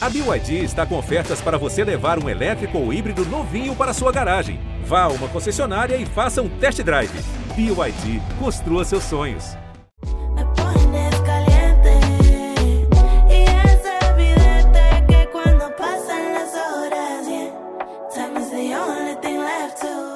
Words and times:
A 0.00 0.08
BYD 0.08 0.62
está 0.62 0.86
com 0.86 0.96
ofertas 0.96 1.40
para 1.40 1.58
você 1.58 1.82
levar 1.82 2.22
um 2.22 2.28
elétrico 2.28 2.78
ou 2.78 2.92
híbrido 2.92 3.24
novinho 3.26 3.74
para 3.74 3.92
sua 3.92 4.12
garagem. 4.12 4.60
Vá 4.84 5.02
a 5.02 5.08
uma 5.08 5.26
concessionária 5.26 5.96
e 5.96 6.06
faça 6.06 6.40
um 6.40 6.48
test 6.48 6.80
drive. 6.82 7.10
BYD, 7.56 8.22
construa 8.38 8.84
seus 8.84 9.02
sonhos. 9.02 9.56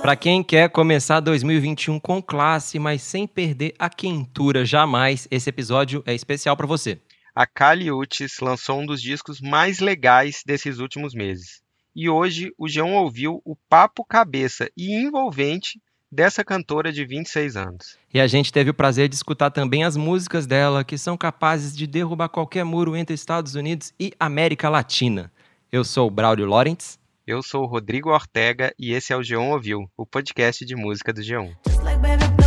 Para 0.01 0.17
quem 0.17 0.45
quer 0.45 0.69
começar 0.69 1.19
2021 1.19 1.99
com 1.99 2.23
classe, 2.23 2.79
mas 2.79 3.03
sem 3.03 3.27
perder 3.27 3.75
a 3.81 3.89
quentura 3.89 4.65
jamais, 4.65 5.27
esse 5.29 5.51
episódio 5.51 6.05
é 6.07 6.15
especial 6.15 6.57
para 6.57 6.69
você 6.69 6.99
a 7.35 7.47
Caliutes 7.47 8.39
lançou 8.41 8.81
um 8.81 8.87
dos 8.87 9.01
discos 9.01 9.41
mais 9.41 9.81
legais 9.81 10.43
desses 10.45 10.79
últimos 10.79 11.15
meses. 11.15 11.63
E 11.95 12.09
hoje 12.09 12.53
o 12.59 12.69
João 12.69 12.95
ouviu 12.95 13.41
o 13.45 13.57
papo 13.69 14.05
cabeça 14.05 14.71
e 14.77 14.95
envolvente 14.95 15.81
dessa 16.11 16.45
cantora 16.45 16.93
de 16.93 17.05
26 17.07 17.57
anos. 17.57 17.99
E 18.13 18.21
a 18.21 18.27
gente 18.27 18.53
teve 18.53 18.71
o 18.71 18.75
prazer 18.75 19.09
de 19.09 19.15
escutar 19.15 19.51
também 19.51 19.83
as 19.83 19.97
músicas 19.97 20.47
dela, 20.47 20.85
que 20.85 20.99
são 20.99 21.17
capazes 21.17 21.75
de 21.75 21.87
derrubar 21.87 22.29
qualquer 22.29 22.65
muro 22.65 22.95
entre 22.95 23.15
Estados 23.15 23.55
Unidos 23.55 23.95
e 23.99 24.13
América 24.21 24.69
Latina. 24.69 25.33
Eu 25.71 25.85
sou 25.85 26.09
o 26.09 26.11
Braulio 26.11 26.47
Lawrence. 26.47 26.99
Eu 27.27 27.43
sou 27.43 27.63
o 27.63 27.67
Rodrigo 27.67 28.11
Ortega 28.11 28.75
e 28.79 28.93
esse 28.93 29.13
é 29.13 29.17
o 29.17 29.23
João 29.23 29.51
Ouvil, 29.53 29.79
Ouviu, 29.79 29.91
o 29.97 30.05
podcast 30.05 30.65
de 30.67 30.77
música 30.77 31.13
do 31.13 31.23
G1. 31.23 32.42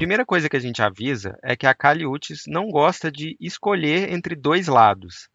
Primeira 0.00 0.24
coisa 0.24 0.48
que 0.48 0.56
a 0.56 0.60
gente 0.60 0.80
avisa 0.80 1.38
é 1.42 1.54
que 1.54 1.66
a 1.66 1.74
Kali 1.74 2.06
Uchis 2.06 2.44
não 2.46 2.70
gosta 2.70 3.12
de 3.12 3.36
escolher 3.38 4.10
entre 4.10 4.34
dois 4.34 4.66
lados. 4.66 5.28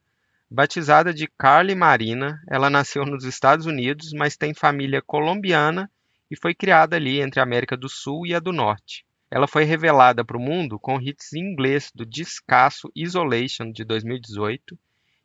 Batizada 0.49 1.13
de 1.13 1.27
Carly 1.37 1.75
Marina, 1.75 2.41
ela 2.49 2.67
nasceu 2.67 3.05
nos 3.05 3.25
Estados 3.25 3.67
Unidos, 3.67 4.11
mas 4.11 4.35
tem 4.35 4.55
família 4.55 5.03
colombiana 5.03 5.87
e 6.31 6.35
foi 6.35 6.55
criada 6.55 6.95
ali 6.95 7.21
entre 7.21 7.39
a 7.39 7.43
América 7.43 7.77
do 7.77 7.87
Sul 7.87 8.25
e 8.25 8.33
a 8.33 8.39
do 8.39 8.51
Norte. 8.51 9.05
Ela 9.29 9.47
foi 9.47 9.65
revelada 9.65 10.25
para 10.25 10.37
o 10.37 10.41
mundo 10.41 10.79
com 10.79 10.99
hits 10.99 11.33
em 11.33 11.41
inglês 11.41 11.91
do 11.93 12.03
discasso 12.03 12.91
Isolation 12.95 13.71
de 13.71 13.85
2018 13.85 14.75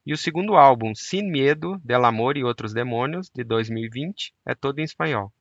e 0.04 0.12
o 0.12 0.18
segundo 0.18 0.54
álbum 0.54 0.94
Sin 0.94 1.22
Miedo, 1.22 1.80
Del 1.82 2.04
Amor 2.04 2.36
e 2.36 2.44
Outros 2.44 2.74
Demônios 2.74 3.30
de 3.34 3.42
2020 3.42 4.34
é 4.44 4.54
todo 4.54 4.80
em 4.80 4.84
espanhol. 4.84 5.32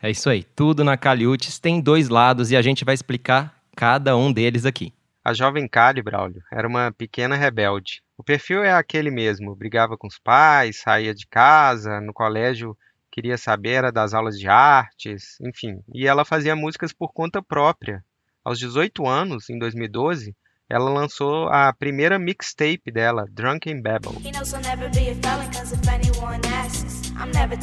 É 0.00 0.08
isso 0.08 0.30
aí, 0.30 0.44
tudo 0.44 0.84
na 0.84 0.96
Caliutes 0.96 1.58
tem 1.58 1.80
dois 1.80 2.08
lados 2.08 2.52
e 2.52 2.56
a 2.56 2.62
gente 2.62 2.84
vai 2.84 2.94
explicar 2.94 3.57
cada 3.78 4.16
um 4.16 4.32
deles 4.32 4.66
aqui. 4.66 4.92
A 5.24 5.32
jovem 5.32 5.68
Kali, 5.68 6.02
Braulio, 6.02 6.42
era 6.50 6.66
uma 6.66 6.90
pequena 6.90 7.36
rebelde. 7.36 8.02
O 8.16 8.24
perfil 8.24 8.64
é 8.64 8.72
aquele 8.72 9.08
mesmo, 9.08 9.54
brigava 9.54 9.96
com 9.96 10.08
os 10.08 10.18
pais, 10.18 10.80
saía 10.80 11.14
de 11.14 11.28
casa, 11.28 12.00
no 12.00 12.12
colégio 12.12 12.76
queria 13.08 13.38
saber 13.38 13.70
era 13.70 13.92
das 13.92 14.14
aulas 14.14 14.36
de 14.36 14.48
artes, 14.48 15.38
enfim. 15.40 15.80
E 15.94 16.08
ela 16.08 16.24
fazia 16.24 16.56
músicas 16.56 16.92
por 16.92 17.12
conta 17.12 17.40
própria. 17.40 18.04
Aos 18.44 18.58
18 18.58 19.06
anos, 19.06 19.48
em 19.48 19.56
2012, 19.60 20.34
ela 20.68 20.90
lançou 20.90 21.48
a 21.48 21.72
primeira 21.72 22.18
mixtape 22.18 22.90
dela, 22.90 23.26
Drunken 23.30 23.80
Babble. 23.80 24.20
He 24.24 24.32
knows 24.32 24.52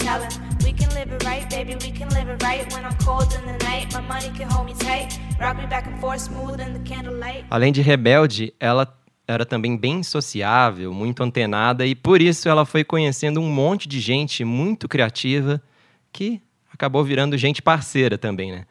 I'll 0.08 0.55
We 0.66 0.74
can 0.74 0.90
live 0.96 1.14
it 1.14 1.24
right, 1.24 1.48
baby, 1.48 1.76
we 1.76 1.92
can 1.92 2.10
live 2.10 2.28
it 2.28 2.42
right. 2.42 2.66
When 2.74 2.84
I'm 2.84 2.98
cold 3.06 3.32
in 3.36 3.46
the 3.46 3.64
night, 3.64 3.94
my 3.94 4.02
money 4.02 4.36
can 4.36 4.50
hold 4.50 4.66
me 4.66 4.74
tight. 4.74 5.20
Rock 5.40 5.58
me 5.58 5.68
back 5.68 5.88
and 5.88 6.00
forth, 6.00 6.22
smooth 6.22 6.60
in 6.60 6.74
the 6.74 6.80
candlelight. 6.80 7.46
Além 7.52 7.72
de 7.72 7.84
rebelde, 7.84 8.52
ela 8.60 8.92
era 9.28 9.46
também 9.46 9.78
bem 9.78 10.02
sociável, 10.02 10.92
muito 10.92 11.22
antenada 11.22 11.86
e 11.86 11.94
por 11.94 12.20
isso 12.20 12.50
ela 12.50 12.66
foi 12.66 12.84
conhecendo 12.84 13.40
um 13.40 13.48
monte 13.48 13.88
de 13.88 14.00
gente 14.00 14.44
muito 14.44 14.88
criativa 14.88 15.62
que 16.12 16.42
acabou 16.74 17.04
virando 17.04 17.38
gente 17.38 17.62
parceira 17.62 18.18
também, 18.18 18.52
né? 18.52 18.66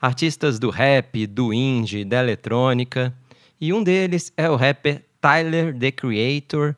Artistas 0.00 0.58
do 0.58 0.70
rap, 0.70 1.24
do 1.24 1.54
indie, 1.54 2.04
da 2.04 2.18
eletrônica. 2.18 3.14
E 3.60 3.72
um 3.72 3.84
deles 3.84 4.32
é 4.36 4.50
o 4.50 4.56
rapper 4.56 5.04
Tyler 5.20 5.72
The 5.78 5.92
Creator. 5.92 6.74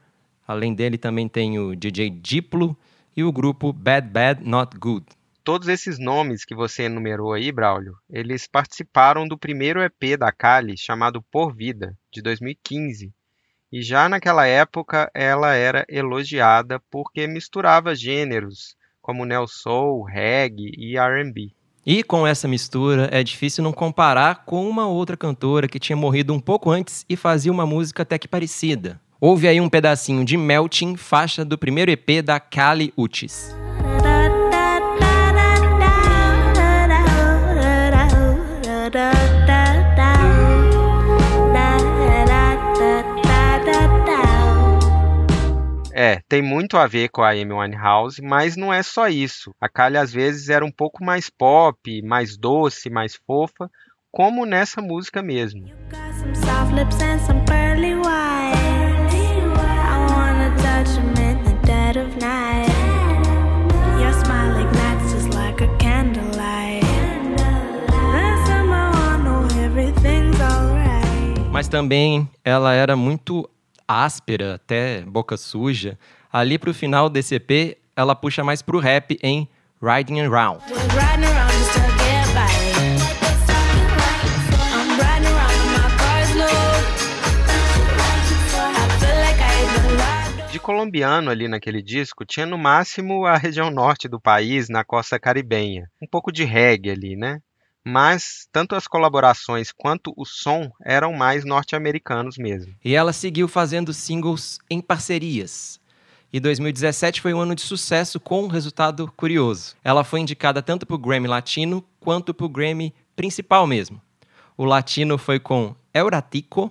Além 0.46 0.74
dele 0.74 0.98
também 0.98 1.28
tem 1.28 1.58
o 1.58 1.74
DJ 1.74 2.10
Diplo 2.10 2.76
e 3.16 3.24
o 3.24 3.32
grupo 3.32 3.72
Bad 3.72 4.08
Bad 4.08 4.44
Not 4.44 4.76
Good. 4.78 5.06
Todos 5.42 5.68
esses 5.68 5.98
nomes 5.98 6.44
que 6.44 6.54
você 6.54 6.84
enumerou 6.84 7.32
aí, 7.32 7.50
Braulio, 7.50 7.94
eles 8.08 8.46
participaram 8.46 9.26
do 9.26 9.38
primeiro 9.38 9.82
EP 9.82 10.18
da 10.18 10.30
Kali, 10.30 10.76
chamado 10.76 11.22
Por 11.22 11.54
Vida, 11.54 11.96
de 12.12 12.20
2015. 12.22 13.12
E 13.72 13.82
já 13.82 14.08
naquela 14.08 14.46
época 14.46 15.10
ela 15.14 15.54
era 15.54 15.84
elogiada 15.88 16.80
porque 16.90 17.26
misturava 17.26 17.94
gêneros 17.94 18.76
como 19.00 19.24
neo 19.24 19.46
soul, 19.46 20.04
reggae 20.04 20.72
e 20.76 20.96
R&B. 20.96 21.52
E 21.84 22.02
com 22.02 22.26
essa 22.26 22.46
mistura, 22.46 23.08
é 23.10 23.22
difícil 23.22 23.64
não 23.64 23.72
comparar 23.72 24.44
com 24.44 24.68
uma 24.68 24.86
outra 24.86 25.16
cantora 25.16 25.66
que 25.66 25.80
tinha 25.80 25.96
morrido 25.96 26.34
um 26.34 26.40
pouco 26.40 26.70
antes 26.70 27.06
e 27.08 27.16
fazia 27.16 27.50
uma 27.50 27.64
música 27.64 28.02
até 28.02 28.18
que 28.18 28.28
parecida. 28.28 29.00
Houve 29.22 29.46
aí 29.46 29.60
um 29.60 29.68
pedacinho 29.68 30.24
de 30.24 30.34
Melting, 30.34 30.96
faixa 30.96 31.44
do 31.44 31.58
primeiro 31.58 31.90
EP 31.90 32.22
da 32.24 32.40
Kali 32.40 32.90
Uchis. 32.96 33.54
É, 45.92 46.22
tem 46.26 46.40
muito 46.40 46.78
a 46.78 46.86
ver 46.86 47.10
com 47.10 47.22
a 47.22 47.32
Amy 47.32 47.52
Winehouse, 47.52 48.22
mas 48.22 48.56
não 48.56 48.72
é 48.72 48.82
só 48.82 49.06
isso. 49.06 49.54
A 49.60 49.68
Kylie 49.68 49.98
às 49.98 50.10
vezes 50.10 50.48
era 50.48 50.64
um 50.64 50.72
pouco 50.72 51.04
mais 51.04 51.28
pop, 51.28 52.00
mais 52.00 52.38
doce, 52.38 52.88
mais 52.88 53.16
fofa, 53.26 53.70
como 54.10 54.46
nessa 54.46 54.80
música 54.80 55.22
mesmo. 55.22 55.66
Got 55.90 56.14
some 56.18 56.34
soft 56.34 56.72
lips 56.72 57.02
and 57.02 57.18
some 57.26 57.44
pearly 57.44 57.94
white. 57.96 58.59
I 60.80 60.82
wanna 60.82 60.94
touch 60.94 60.98
'em 60.98 61.30
in 61.30 61.44
the 61.44 61.66
dead 61.66 61.96
of 61.98 62.16
night. 62.16 62.70
Your 64.00 64.12
smile 64.14 64.58
ignites 64.60 65.12
just 65.12 65.34
like 65.34 65.62
a 65.62 65.68
candlelight. 65.76 66.82
Then 68.12 68.46
somehow 68.46 68.90
I 68.94 69.18
know 69.22 69.46
everything's 69.62 70.40
alright. 70.40 71.50
Mas 71.52 71.68
também 71.68 72.28
ela 72.44 72.72
era 72.72 72.96
muito 72.96 73.48
áspera, 73.86 74.54
até 74.54 75.02
boca 75.02 75.36
suja. 75.36 75.98
Ali 76.32 76.58
pro 76.58 76.72
final 76.72 77.10
desse 77.10 77.34
EP, 77.34 77.76
ela 77.94 78.14
puxa 78.14 78.42
mais 78.42 78.62
pro 78.62 78.78
rap 78.78 79.18
em 79.22 79.48
Riding 79.82 80.20
Around. 80.20 80.62
Riding 80.94 81.29
colombiano 90.60 91.30
ali 91.30 91.48
naquele 91.48 91.82
disco, 91.82 92.24
tinha 92.24 92.46
no 92.46 92.56
máximo 92.56 93.24
a 93.26 93.36
região 93.36 93.70
norte 93.70 94.08
do 94.08 94.20
país, 94.20 94.68
na 94.68 94.84
costa 94.84 95.18
caribenha. 95.18 95.90
Um 96.00 96.06
pouco 96.06 96.30
de 96.30 96.44
reggae 96.44 96.90
ali, 96.90 97.16
né? 97.16 97.40
Mas 97.84 98.46
tanto 98.52 98.76
as 98.76 98.86
colaborações 98.86 99.72
quanto 99.72 100.12
o 100.16 100.24
som 100.24 100.70
eram 100.84 101.12
mais 101.12 101.44
norte-americanos 101.44 102.36
mesmo. 102.36 102.74
E 102.84 102.94
ela 102.94 103.12
seguiu 103.12 103.48
fazendo 103.48 103.92
singles 103.92 104.58
em 104.70 104.80
parcerias. 104.80 105.80
E 106.32 106.38
2017 106.38 107.20
foi 107.20 107.34
um 107.34 107.40
ano 107.40 107.54
de 107.54 107.62
sucesso 107.62 108.20
com 108.20 108.44
um 108.44 108.48
resultado 108.48 109.10
curioso. 109.16 109.74
Ela 109.82 110.04
foi 110.04 110.20
indicada 110.20 110.62
tanto 110.62 110.86
para 110.86 110.94
o 110.94 110.98
Grammy 110.98 111.26
Latino 111.26 111.84
quanto 111.98 112.32
para 112.32 112.46
o 112.46 112.48
Grammy 112.48 112.94
principal 113.16 113.66
mesmo. 113.66 114.00
O 114.56 114.64
latino 114.64 115.18
foi 115.18 115.40
com 115.40 115.74
Euratico, 115.92 116.70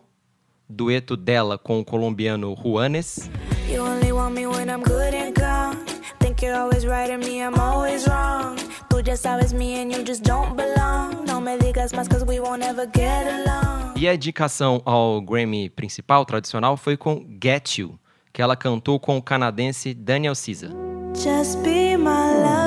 dueto 0.69 1.17
dela 1.17 1.57
com 1.57 1.79
o 1.79 1.85
colombiano 1.85 2.55
Juanes. 2.55 3.29
I'm 4.79 4.85
good 4.85 5.13
and 5.13 5.35
calm. 5.35 5.85
Think 6.19 6.41
you're 6.41 6.55
always 6.55 6.85
right 6.85 7.09
and 7.09 7.21
me, 7.21 7.41
I'm 7.41 7.59
always 7.59 8.07
wrong. 8.07 8.55
Tú 8.89 9.03
já 9.03 9.17
sabes 9.17 9.51
me 9.51 9.81
and 9.81 9.91
you 9.91 10.03
just 10.05 10.23
don't 10.23 10.55
belong. 10.55 11.25
No 11.25 11.41
me 11.41 11.57
digas 11.57 11.91
más 11.91 12.07
cause 12.07 12.23
we 12.23 12.39
won't 12.39 12.63
ever 12.63 12.85
get 12.85 13.27
along. 13.27 13.95
E 13.97 14.07
a 14.07 14.13
indicação 14.13 14.81
ao 14.85 15.19
Grammy 15.19 15.69
principal, 15.69 16.23
tradicional, 16.23 16.77
foi 16.77 16.95
com 16.95 17.25
Get 17.43 17.77
You, 17.77 17.99
que 18.31 18.41
ela 18.41 18.55
cantou 18.55 18.99
com 19.01 19.17
o 19.17 19.21
canadense 19.21 19.93
Daniel 19.93 20.33
Caesar. 20.33 20.71
Just 21.13 21.61
be 21.61 21.97
my 21.97 22.35
lover. 22.41 22.58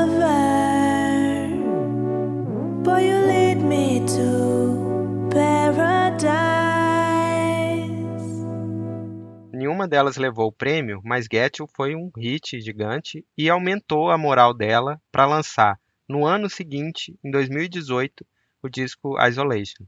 Nenhuma 9.73 9.89
delas 9.89 10.19
levou 10.19 10.49
o 10.49 10.53
prêmio, 10.53 11.01
mas 11.03 11.25
Get 11.25 11.59
You 11.59 11.67
foi 11.67 11.97
um 11.97 12.11
hit 12.15 12.61
gigante 12.61 13.25
e 13.39 13.49
aumentou 13.49 14.11
a 14.11 14.19
moral 14.19 14.53
dela 14.53 15.01
para 15.11 15.25
lançar 15.25 15.81
no 16.07 16.27
ano 16.27 16.51
seguinte, 16.51 17.19
em 17.25 17.31
2018, 17.31 18.23
o 18.63 18.69
disco 18.69 19.17
Isolation. 19.27 19.87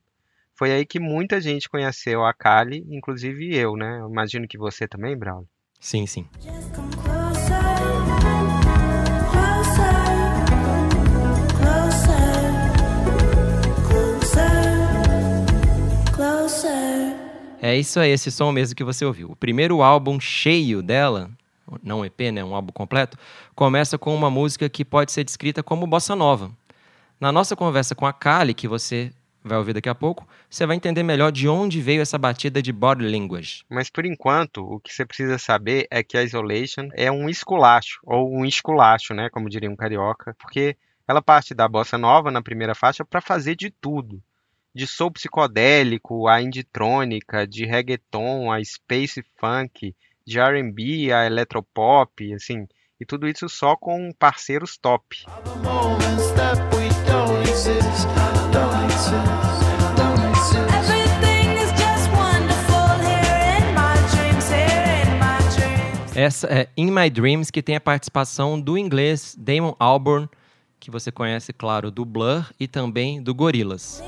Foi 0.54 0.72
aí 0.72 0.86
que 0.86 0.98
muita 0.98 1.38
gente 1.38 1.68
conheceu 1.68 2.24
a 2.24 2.32
Kali, 2.32 2.82
inclusive 2.88 3.54
eu, 3.54 3.76
né? 3.76 4.00
Eu 4.00 4.08
imagino 4.08 4.48
que 4.48 4.56
você 4.56 4.88
também, 4.88 5.14
Braulio. 5.14 5.46
Sim, 5.78 6.06
sim. 6.06 6.26
Closer. 16.16 17.33
É 17.60 17.76
isso 17.76 17.98
aí, 17.98 18.10
esse 18.10 18.30
som 18.30 18.52
mesmo 18.52 18.76
que 18.76 18.84
você 18.84 19.04
ouviu. 19.04 19.30
O 19.30 19.36
primeiro 19.36 19.82
álbum 19.82 20.20
cheio 20.20 20.82
dela, 20.82 21.30
não 21.82 22.04
EP, 22.04 22.30
né, 22.32 22.44
um 22.44 22.54
álbum 22.54 22.72
completo, 22.72 23.18
começa 23.54 23.96
com 23.96 24.14
uma 24.14 24.30
música 24.30 24.68
que 24.68 24.84
pode 24.84 25.12
ser 25.12 25.24
descrita 25.24 25.62
como 25.62 25.86
bossa 25.86 26.14
nova. 26.14 26.50
Na 27.18 27.32
nossa 27.32 27.56
conversa 27.56 27.94
com 27.94 28.06
a 28.06 28.12
Kali, 28.12 28.52
que 28.52 28.68
você 28.68 29.10
vai 29.42 29.58
ouvir 29.58 29.72
daqui 29.74 29.88
a 29.88 29.94
pouco, 29.94 30.26
você 30.48 30.66
vai 30.66 30.76
entender 30.76 31.02
melhor 31.02 31.30
de 31.30 31.48
onde 31.48 31.80
veio 31.80 32.02
essa 32.02 32.18
batida 32.18 32.62
de 32.62 32.72
body 32.72 33.06
language. 33.06 33.64
Mas 33.70 33.90
por 33.90 34.04
enquanto, 34.04 34.58
o 34.58 34.80
que 34.80 34.92
você 34.92 35.04
precisa 35.04 35.38
saber 35.38 35.86
é 35.90 36.02
que 36.02 36.16
a 36.16 36.22
Isolation 36.22 36.88
é 36.94 37.10
um 37.10 37.28
esculacho, 37.28 38.00
ou 38.04 38.30
um 38.30 38.44
esculacho, 38.44 39.14
né, 39.14 39.28
como 39.30 39.48
diria 39.48 39.70
um 39.70 39.76
carioca, 39.76 40.34
porque 40.38 40.76
ela 41.06 41.22
parte 41.22 41.54
da 41.54 41.68
bossa 41.68 41.98
nova 41.98 42.30
na 42.30 42.42
primeira 42.42 42.74
faixa 42.74 43.04
para 43.04 43.20
fazer 43.20 43.54
de 43.54 43.70
tudo. 43.70 44.22
De 44.76 44.88
soul 44.88 45.12
psicodélico 45.12 46.26
a 46.26 46.42
indie-trônica, 46.42 47.46
de 47.46 47.64
reggaeton 47.64 48.50
a 48.50 48.58
space 48.64 49.22
funk, 49.38 49.94
de 50.26 50.40
R&B 50.40 51.12
a 51.12 51.26
eletropop, 51.26 52.34
assim, 52.34 52.66
e 53.00 53.06
tudo 53.06 53.28
isso 53.28 53.48
só 53.48 53.76
com 53.76 54.10
parceiros 54.18 54.76
top. 54.76 55.24
moments 55.62 56.32
that 56.32 56.58
we 56.74 56.88
don't 57.06 57.48
exist, 57.48 58.08
don't 58.50 58.84
exist, 58.86 59.14
don't 59.96 60.20
exist. 60.32 60.74
Everything 60.76 61.54
is 61.54 61.70
just 61.78 62.10
wonderful 62.10 62.98
here 62.98 63.58
in 63.60 63.74
my 63.76 63.94
dreams, 64.10 64.50
here 64.50 65.04
in 65.04 65.18
my 65.20 65.38
dreams. 65.54 66.16
Essa 66.16 66.48
é 66.48 66.68
In 66.76 66.90
My 66.90 67.08
Dreams, 67.08 67.52
que 67.52 67.62
tem 67.62 67.76
a 67.76 67.80
participação 67.80 68.60
do 68.60 68.76
inglês 68.76 69.36
Damon 69.38 69.76
Albarn, 69.78 70.28
que 70.80 70.90
você 70.90 71.12
conhece, 71.12 71.52
claro, 71.52 71.92
do 71.92 72.04
Blur 72.04 72.50
e 72.58 72.66
também 72.66 73.22
do 73.22 73.32
Gorillaz. 73.32 74.02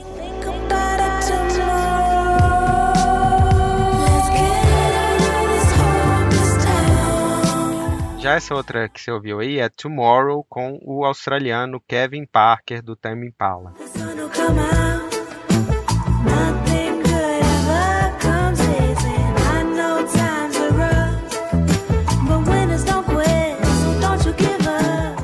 Já 8.27 8.35
essa 8.35 8.57
outra 8.57 8.89
que 8.89 9.01
você 9.01 9.13
ouviu 9.13 9.39
aí 9.39 9.61
é 9.61 9.69
Tomorrow 9.69 10.45
com 10.49 10.81
o 10.83 11.05
australiano 11.05 11.81
Kevin 11.87 12.27
Parker 12.27 12.83
do 12.83 12.97
Tame 12.97 13.29
Impala. 13.29 13.73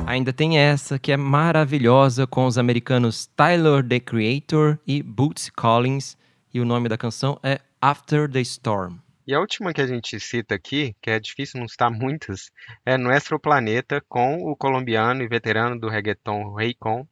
Ainda 0.07 0.31
tem 0.31 0.57
essa 0.57 0.97
que 0.97 1.11
é 1.11 1.17
maravilhosa 1.17 2.25
com 2.25 2.45
os 2.45 2.57
americanos 2.57 3.25
Tyler 3.35 3.85
the 3.85 3.99
Creator 3.99 4.79
e 4.87 5.03
Bootsy 5.03 5.51
Collins, 5.51 6.15
e 6.53 6.61
o 6.61 6.65
nome 6.65 6.87
da 6.87 6.97
canção 6.97 7.37
é 7.43 7.59
After 7.81 8.31
the 8.31 8.39
Storm. 8.39 9.02
E 9.25 9.33
a 9.33 9.39
última 9.39 9.71
que 9.71 9.79
a 9.79 9.87
gente 9.87 10.19
cita 10.19 10.53
aqui, 10.53 10.93
que 11.01 11.09
é 11.09 11.17
difícil 11.17 11.57
não 11.57 11.65
citar 11.65 11.89
muitas, 11.89 12.51
é 12.85 12.97
Nuestro 12.97 13.39
Planeta 13.39 14.03
com 14.09 14.35
o 14.35 14.53
colombiano 14.53 15.23
e 15.23 15.27
veterano 15.29 15.79
do 15.79 15.87
reggaeton 15.87 16.53
Raycon. 16.53 17.07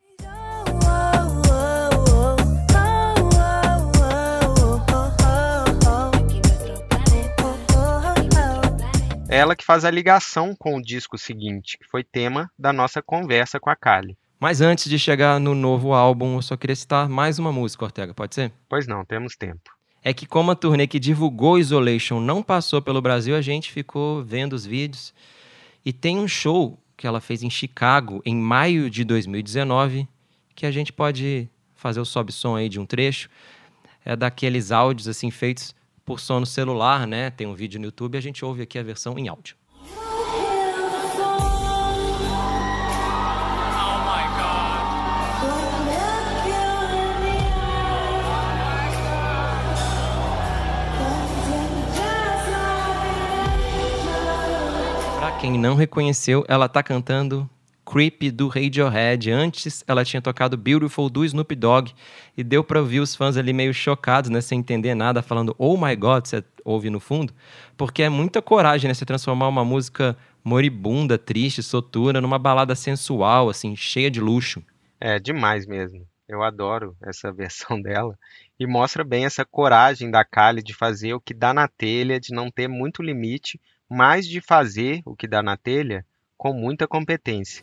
Ela 9.30 9.56
que 9.56 9.64
faz 9.64 9.86
a 9.86 9.90
ligação 9.90 10.54
com 10.54 10.76
o 10.76 10.82
disco 10.82 11.18
seguinte, 11.18 11.78
que 11.78 11.90
foi 11.90 12.04
tema 12.04 12.52
da 12.60 12.74
nossa 12.74 13.02
conversa 13.02 13.58
com 13.58 13.70
a 13.70 13.76
Kali. 13.78 14.18
Mas 14.38 14.60
antes 14.60 14.90
de 14.90 15.00
chegar 15.00 15.40
no 15.40 15.56
novo 15.56 15.94
álbum, 15.94 16.36
eu 16.36 16.42
só 16.42 16.58
queria 16.58 16.76
citar 16.76 17.08
mais 17.08 17.40
uma 17.40 17.54
música, 17.54 17.86
Ortega, 17.86 18.14
pode 18.14 18.36
ser? 18.36 18.52
Pois 18.68 18.86
não, 18.86 19.06
temos 19.06 19.38
tempo. 19.38 19.72
É 20.04 20.14
que 20.14 20.26
como 20.26 20.52
a 20.52 20.56
turnê 20.56 20.88
que 20.88 21.00
divulgou 21.00 21.60
Isolation 21.60 22.20
não 22.20 22.42
passou 22.42 22.82
pelo 22.82 23.02
Brasil, 23.02 23.36
a 23.36 23.42
gente 23.42 23.72
ficou 23.72 24.24
vendo 24.24 24.54
os 24.54 24.66
vídeos. 24.66 25.14
E 25.86 25.94
tem 25.94 26.18
um 26.18 26.28
show 26.28 26.78
que 26.98 27.06
ela 27.06 27.22
fez 27.22 27.44
em 27.44 27.50
Chicago 27.50 28.22
em 28.26 28.36
maio 28.36 28.90
de 28.90 29.04
2019, 29.04 30.08
que 30.56 30.66
a 30.66 30.72
gente 30.72 30.92
pode 30.92 31.48
fazer 31.76 32.00
o 32.00 32.06
sobe-som 32.06 32.56
aí 32.56 32.68
de 32.68 32.80
um 32.80 32.86
trecho. 32.86 33.30
É 34.04 34.16
daqueles 34.16 34.72
áudios 34.72 35.08
assim 35.08 35.30
feitos 35.30 35.76
por 36.04 36.20
som 36.20 36.40
no 36.40 36.46
celular, 36.46 37.06
né? 37.06 37.30
Tem 37.30 37.46
um 37.46 37.54
vídeo 37.54 37.80
no 37.80 37.86
YouTube, 37.86 38.18
a 38.18 38.22
gente 38.22 38.44
ouve 38.44 38.64
aqui 38.64 38.80
a 38.80 38.84
versão 38.84 39.18
em 39.20 39.28
áudio. 39.28 39.56
Quem 55.42 55.58
não 55.58 55.74
reconheceu, 55.74 56.46
ela 56.48 56.70
tá 56.70 56.84
cantando 56.84 57.50
Creep 57.84 58.30
do 58.32 58.48
Radiohead. 58.48 59.32
Antes, 59.32 59.84
ela 59.88 60.06
tinha 60.06 60.22
tocado 60.22 60.56
Beautiful 60.56 61.10
do 61.10 61.26
Snoop 61.26 61.56
Dogg 61.56 61.92
e 62.38 62.44
deu 62.44 62.64
pra 62.64 62.80
ouvir 62.80 63.00
os 63.00 63.16
fãs 63.16 63.36
ali 63.36 63.52
meio 63.52 63.74
chocados, 63.74 64.30
né, 64.30 64.40
sem 64.40 64.60
entender 64.60 64.94
nada, 64.94 65.24
falando 65.24 65.56
"Oh 65.58 65.76
my 65.76 65.96
God", 65.96 66.28
você 66.28 66.44
ouve 66.64 66.92
no 66.92 67.00
fundo, 67.00 67.34
porque 67.76 68.04
é 68.04 68.10
muita 68.10 68.40
coragem, 68.40 68.88
né, 68.88 68.94
você 68.94 69.04
transformar 69.04 69.48
uma 69.48 69.66
música 69.66 70.16
moribunda, 70.44 71.18
triste, 71.18 71.64
soturna 71.64 72.22
numa 72.22 72.38
balada 72.38 72.76
sensual, 72.76 73.50
assim, 73.50 73.76
cheia 73.76 74.12
de 74.12 74.22
luxo. 74.22 74.62
É 75.00 75.18
demais 75.18 75.66
mesmo. 75.66 76.06
Eu 76.30 76.44
adoro 76.44 76.96
essa 77.02 77.32
versão 77.34 77.82
dela 77.82 78.16
e 78.60 78.68
mostra 78.68 79.04
bem 79.04 79.26
essa 79.26 79.44
coragem 79.44 80.12
da 80.12 80.24
Kali 80.24 80.62
de 80.62 80.76
fazer 80.76 81.16
o 81.16 81.20
que 81.20 81.34
dá 81.34 81.52
na 81.52 81.68
telha, 81.68 82.20
de 82.20 82.32
não 82.32 82.52
ter 82.52 82.68
muito 82.68 83.02
limite, 83.02 83.60
mas 83.94 84.26
de 84.26 84.40
fazer 84.40 85.02
o 85.06 85.14
que 85.14 85.28
dá 85.28 85.44
na 85.44 85.58
telha 85.58 86.06
com 86.38 86.54
muita 86.54 86.88
competência. 86.88 87.62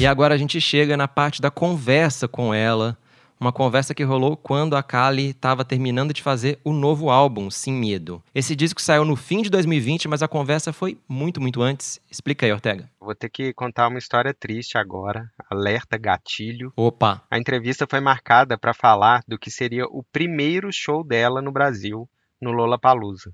E 0.00 0.06
agora 0.06 0.34
a 0.34 0.38
gente 0.38 0.58
chega 0.62 0.96
na 0.96 1.06
parte 1.06 1.42
da 1.42 1.50
conversa 1.50 2.26
com 2.26 2.54
ela, 2.54 2.96
uma 3.42 3.52
conversa 3.52 3.92
que 3.92 4.04
rolou 4.04 4.36
quando 4.36 4.76
a 4.76 4.82
Kali 4.84 5.30
estava 5.30 5.64
terminando 5.64 6.14
de 6.14 6.22
fazer 6.22 6.60
o 6.62 6.72
novo 6.72 7.10
álbum, 7.10 7.50
Sem 7.50 7.74
Medo. 7.74 8.22
Esse 8.32 8.54
disco 8.54 8.80
saiu 8.80 9.04
no 9.04 9.16
fim 9.16 9.42
de 9.42 9.50
2020, 9.50 10.06
mas 10.06 10.22
a 10.22 10.28
conversa 10.28 10.72
foi 10.72 10.96
muito, 11.08 11.40
muito 11.40 11.60
antes. 11.60 12.00
Explica 12.08 12.46
aí, 12.46 12.52
Ortega. 12.52 12.88
Vou 13.00 13.16
ter 13.16 13.28
que 13.28 13.52
contar 13.52 13.88
uma 13.88 13.98
história 13.98 14.32
triste 14.32 14.78
agora. 14.78 15.28
Alerta 15.50 15.98
gatilho. 15.98 16.72
Opa, 16.76 17.24
A 17.28 17.36
entrevista 17.36 17.84
foi 17.90 17.98
marcada 17.98 18.56
para 18.56 18.72
falar 18.72 19.24
do 19.26 19.36
que 19.36 19.50
seria 19.50 19.86
o 19.86 20.04
primeiro 20.04 20.72
show 20.72 21.02
dela 21.02 21.42
no 21.42 21.50
Brasil, 21.50 22.08
no 22.40 22.52
Lollapalooza. 22.52 23.30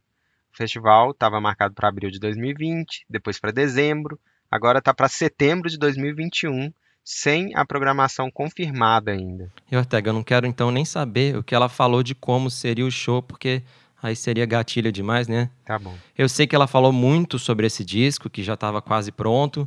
O 0.50 0.56
festival 0.56 1.10
estava 1.10 1.38
marcado 1.38 1.74
para 1.74 1.88
abril 1.88 2.10
de 2.10 2.18
2020, 2.18 3.04
depois 3.10 3.38
para 3.38 3.52
dezembro, 3.52 4.18
agora 4.50 4.78
está 4.78 4.94
para 4.94 5.06
setembro 5.06 5.68
de 5.68 5.78
2021, 5.78 6.72
sem 7.10 7.54
a 7.54 7.64
programação 7.64 8.30
confirmada 8.30 9.12
ainda. 9.12 9.50
e 9.72 9.74
Ortega, 9.74 10.10
eu 10.10 10.12
não 10.12 10.22
quero 10.22 10.46
então 10.46 10.70
nem 10.70 10.84
saber 10.84 11.38
o 11.38 11.42
que 11.42 11.54
ela 11.54 11.66
falou 11.66 12.02
de 12.02 12.14
como 12.14 12.50
seria 12.50 12.84
o 12.84 12.90
show, 12.90 13.22
porque 13.22 13.62
aí 14.02 14.14
seria 14.14 14.44
gatilho 14.44 14.92
demais, 14.92 15.26
né? 15.26 15.48
Tá 15.64 15.78
bom. 15.78 15.96
Eu 16.16 16.28
sei 16.28 16.46
que 16.46 16.54
ela 16.54 16.66
falou 16.66 16.92
muito 16.92 17.38
sobre 17.38 17.66
esse 17.66 17.82
disco, 17.82 18.28
que 18.28 18.42
já 18.42 18.52
estava 18.52 18.82
quase 18.82 19.10
pronto. 19.10 19.66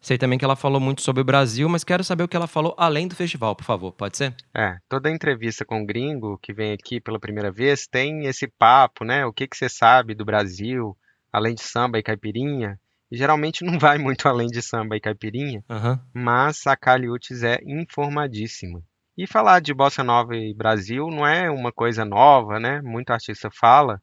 Sei 0.00 0.18
também 0.18 0.36
que 0.36 0.44
ela 0.44 0.56
falou 0.56 0.80
muito 0.80 1.02
sobre 1.02 1.20
o 1.20 1.24
Brasil, 1.24 1.68
mas 1.68 1.84
quero 1.84 2.02
saber 2.02 2.24
o 2.24 2.28
que 2.28 2.36
ela 2.36 2.48
falou 2.48 2.74
além 2.76 3.06
do 3.06 3.14
festival, 3.14 3.54
por 3.54 3.64
favor, 3.64 3.92
pode 3.92 4.16
ser? 4.16 4.34
É, 4.52 4.76
toda 4.88 5.08
entrevista 5.08 5.64
com 5.64 5.80
o 5.82 5.86
gringo 5.86 6.36
que 6.42 6.52
vem 6.52 6.72
aqui 6.72 7.00
pela 7.00 7.20
primeira 7.20 7.52
vez 7.52 7.86
tem 7.86 8.26
esse 8.26 8.48
papo, 8.48 9.04
né? 9.04 9.24
O 9.24 9.32
que 9.32 9.46
que 9.46 9.56
você 9.56 9.68
sabe 9.68 10.16
do 10.16 10.24
Brasil, 10.24 10.96
além 11.32 11.54
de 11.54 11.62
samba 11.62 11.96
e 11.96 12.02
caipirinha? 12.02 12.76
Geralmente 13.10 13.64
não 13.64 13.78
vai 13.78 13.98
muito 13.98 14.26
além 14.28 14.48
de 14.48 14.60
samba 14.62 14.96
e 14.96 15.00
caipirinha, 15.00 15.62
Aham. 15.70 16.00
mas 16.14 16.66
a 16.66 16.76
Kali 16.76 17.08
Uchis 17.08 17.42
é 17.42 17.58
informadíssima. 17.64 18.82
E 19.16 19.26
falar 19.26 19.60
de 19.60 19.72
bossa 19.72 20.04
nova 20.04 20.36
e 20.36 20.52
Brasil 20.52 21.06
não 21.08 21.26
é 21.26 21.50
uma 21.50 21.72
coisa 21.72 22.04
nova, 22.04 22.60
né? 22.60 22.82
Muito 22.82 23.10
artista 23.10 23.50
fala, 23.50 24.00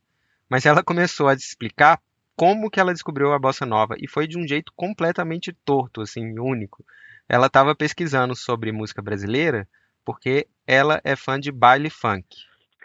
mas 0.50 0.66
ela 0.66 0.84
começou 0.84 1.28
a 1.28 1.34
explicar 1.34 2.00
como 2.36 2.70
que 2.70 2.80
ela 2.80 2.94
descobriu 2.94 3.32
a 3.32 3.38
bossa 3.38 3.64
nova 3.66 3.96
e 4.00 4.10
foi 4.10 4.26
de 4.28 4.40
um 4.40 4.48
jeito 4.48 4.72
completamente 4.76 5.54
torto, 5.64 6.02
assim, 6.02 6.40
único. 6.40 6.84
Ela 7.30 7.46
estava 7.46 7.76
pesquisando 7.76 8.36
sobre 8.36 8.72
música 8.72 9.02
brasileira 9.04 9.68
porque 10.04 10.48
ela 10.66 11.00
é 11.04 11.16
fã 11.16 11.40
de 11.40 11.52
baile 11.52 11.90
funk. 11.90 12.26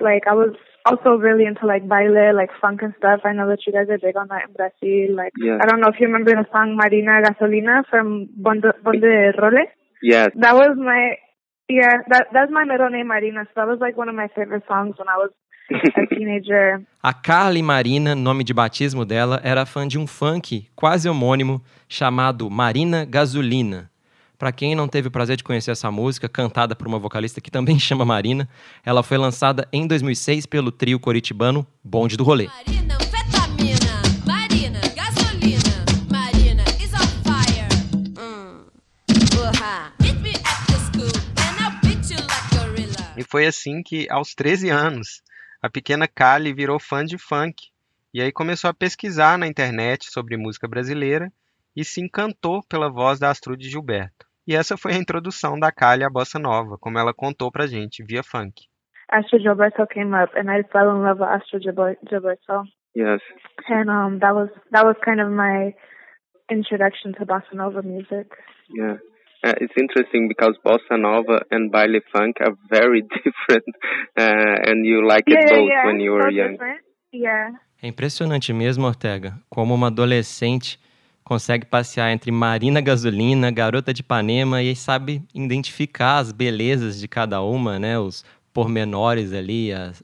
like 0.00 0.28
I 0.28 0.32
was 0.34 0.54
also 0.90 1.11
really 1.16 1.45
into 1.47 1.66
like 1.66 1.87
baile, 1.88 2.35
like 2.35 2.50
funk 2.61 2.83
and 2.83 2.95
stuff. 2.99 3.21
I 3.25 3.33
know 3.33 3.49
that 3.49 3.61
you 3.66 3.73
guys 3.73 3.88
are 3.90 3.99
big 3.99 4.16
on 4.16 4.28
that 4.28 4.49
in 4.49 4.52
Brazil. 4.54 5.16
Like, 5.16 5.33
Yeah. 5.38 5.59
I 5.62 5.66
don't 5.66 5.80
know 5.80 5.88
if 5.88 6.00
you 6.00 6.07
remember 6.07 6.33
the 6.33 6.47
song 6.52 6.76
Marina 6.76 7.23
Gasolina 7.23 7.85
from 7.88 8.28
Bonde, 8.37 8.73
Bonde 8.83 9.35
Role. 9.40 9.66
Yes. 10.02 10.30
That 10.37 10.54
was 10.54 10.76
my, 10.76 11.16
yeah, 11.68 11.99
that 12.09 12.28
that's 12.33 12.50
my 12.52 12.64
middle 12.64 12.88
name, 12.90 13.09
Marina. 13.09 13.45
So 13.47 13.52
that 13.57 13.66
was 13.68 13.78
like 13.80 13.97
one 13.97 14.09
of 14.09 14.14
my 14.14 14.28
favorite 14.35 14.64
songs 14.68 14.95
when 14.99 15.09
I 15.09 15.16
was 15.16 15.30
a 15.71 16.07
teenager. 16.14 16.83
A 17.04 17.12
Carly 17.12 17.62
Marina, 17.62 18.14
nome 18.14 18.42
de 18.42 18.54
batismo 18.54 19.04
dela, 19.04 19.40
era 19.45 19.66
fã 19.66 19.87
de 19.87 19.99
um 19.99 20.07
funk 20.07 20.68
quase 20.75 21.09
homônimo 21.09 21.61
chamado 21.88 22.49
Marina 22.49 23.04
Gasolina. 23.04 23.90
Para 24.38 24.52
quem 24.52 24.76
não 24.76 24.87
teve 24.87 25.09
o 25.09 25.11
prazer 25.11 25.37
de 25.37 25.42
conhecer 25.42 25.73
essa 25.73 25.90
música, 25.90 26.28
cantada 26.28 26.76
por 26.76 26.87
uma 26.87 27.00
vocalista 27.00 27.40
que 27.40 27.50
também 27.50 27.76
chama 27.80 28.04
Marina, 28.04 28.49
ela 28.85 29.02
foi 29.02 29.18
lançada 29.18 29.66
em 29.73 29.85
2006 29.85 30.47
pelo 30.47 30.71
trio 30.71 31.00
coritibano 31.00 31.66
Bonde 31.83 32.16
do 32.16 32.23
Rolê. 32.23 32.47
Marina, 32.47 32.95
anfetamina. 32.95 34.02
Marina, 34.25 34.80
gasolina. 34.95 35.85
Marina 36.09 36.62
is 36.80 36.95
on 36.95 37.09
fire. 37.25 37.66
Meet 40.00 40.21
me 40.21 40.30
at 40.30 40.66
the 40.68 40.78
school 40.87 41.11
and 41.38 41.59
I'll 41.61 41.80
beat 41.83 42.09
you 42.09 42.18
like 42.21 42.57
gorilla. 42.57 43.14
E 43.16 43.25
foi 43.25 43.45
assim 43.45 43.83
que, 43.83 44.09
aos 44.09 44.37
13 44.37 44.71
anos, 44.71 45.21
a 45.61 45.68
pequena 45.68 46.07
Kali 46.07 46.54
virou 46.54 46.78
fã 46.78 47.04
de 47.04 47.18
funk. 47.18 47.71
E 48.14 48.23
aí 48.23 48.30
começou 48.30 48.71
a 48.71 48.75
pesquisar 48.75 49.37
na 49.37 49.49
internet 49.49 50.12
sobre 50.12 50.37
música 50.37 50.68
brasileira 50.68 51.33
e 51.75 51.85
se 51.85 52.00
encantou 52.00 52.62
pela 52.68 52.88
voz 52.88 53.18
da 53.18 53.30
Astrude 53.30 53.68
Gilberto. 53.68 54.27
E 54.49 54.55
essa 54.55 54.78
foi 54.78 54.93
a 54.95 54.97
introdução 54.99 55.59
da 55.61 55.71
Kali 55.71 56.02
à 56.02 56.09
bossa 56.09 56.38
nova, 56.38 56.78
como 56.81 56.99
ela 56.99 57.12
contou 57.12 57.52
pra 57.52 57.67
gente 57.67 58.02
via 58.02 58.23
funk. 58.23 58.62
Astro 59.11 59.38
Gilberto 59.38 59.87
came 59.88 60.14
up, 60.17 60.33
and 60.38 60.50
I 60.50 60.62
fell 60.73 60.88
in 60.97 61.02
love 61.02 61.21
with 61.21 61.28
Astro 61.28 61.61
Gilber- 61.61 61.99
Gilberto. 62.09 62.64
Yes. 62.97 63.21
And 63.69 63.90
um, 63.90 64.19
that 64.21 64.35
was 64.35 64.49
that 64.73 64.85
was 64.87 64.97
kind 65.05 65.21
of 65.21 65.31
my 65.31 65.75
introduction 66.50 67.12
to 67.19 67.26
bossa 67.26 67.52
nova 67.55 67.83
music. 67.83 68.26
Yeah. 68.75 68.97
Uh, 69.45 69.52
it's 69.61 69.75
interesting 69.78 70.28
because 70.28 70.57
bossa 70.64 70.97
nova 70.99 71.45
and 71.50 71.71
baile 71.71 72.00
funk 72.11 72.37
are 72.40 72.55
very 72.71 73.02
different, 73.25 73.69
uh, 74.19 74.57
and 74.69 74.85
you 74.87 75.07
like 75.07 75.25
it 75.26 75.38
yeah, 75.45 75.57
both 75.57 75.69
yeah, 75.69 75.87
when 75.87 76.00
you 76.00 76.12
were 76.12 76.23
so 76.31 76.37
young. 76.37 76.52
different. 76.52 76.81
Yeah. 77.12 77.50
É 77.83 77.87
impressionante 77.87 78.52
mesmo, 78.52 78.87
Ortega, 78.87 79.35
como 79.49 79.75
uma 79.75 79.87
adolescente 79.88 80.78
consegue 81.28 81.66
passear 81.66 82.11
entre 82.11 82.30
Marina 82.32 82.80
Gasolina, 82.80 83.50
Garota 83.50 83.92
de 83.92 84.00
Ipanema 84.00 84.62
e 84.62 84.75
sabe 84.75 85.23
identificar 85.35 86.16
as 86.16 86.32
belezas 86.32 86.99
de 86.99 87.06
cada 87.06 87.42
uma, 87.42 87.78
né? 87.78 87.99
Os 87.99 88.25
pormenores 88.50 89.35
ali 89.35 89.70
as- 89.70 90.02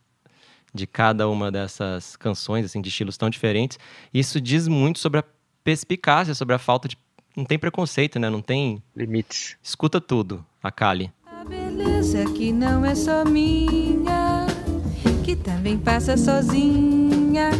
de 0.74 0.86
cada 0.86 1.26
uma 1.26 1.50
dessas 1.50 2.14
canções, 2.14 2.66
assim, 2.66 2.82
de 2.82 2.90
estilos 2.90 3.16
tão 3.16 3.30
diferentes. 3.30 3.78
Isso 4.12 4.38
diz 4.38 4.68
muito 4.68 4.98
sobre 4.98 5.20
a 5.20 5.24
perspicácia, 5.64 6.34
sobre 6.34 6.54
a 6.54 6.58
falta 6.58 6.88
de... 6.88 6.98
Não 7.34 7.46
tem 7.46 7.58
preconceito, 7.58 8.18
né? 8.18 8.28
Não 8.28 8.42
tem... 8.42 8.82
Limites. 8.94 9.56
Escuta 9.62 10.00
tudo, 10.02 10.44
a 10.62 10.70
Kali. 10.70 11.10
A 11.26 11.42
beleza 11.44 12.26
que 12.34 12.52
não 12.52 12.84
é 12.84 12.94
só 12.94 13.24
minha, 13.24 14.46
que 15.24 15.34
também 15.34 15.78
passa 15.78 16.18
sozinha. 16.18 17.50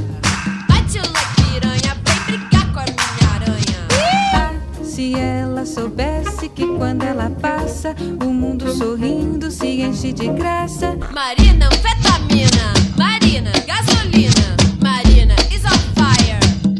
Se 4.94 5.12
ela 5.18 5.66
soubesse 5.66 6.48
que 6.48 6.64
quando 6.64 7.02
ela 7.02 7.28
passa, 7.28 7.96
o 8.24 8.32
mundo 8.32 8.70
sorrindo 8.70 9.50
se 9.50 9.80
enche 9.80 10.12
de 10.12 10.28
graça. 10.28 10.94
Marina, 11.12 11.66
anfetamina. 11.66 12.72
Marina, 12.96 13.50
gasolina. 13.66 14.54
Marina 14.80 15.34
is 15.52 15.64
on 15.64 15.80
fire. 15.96 16.38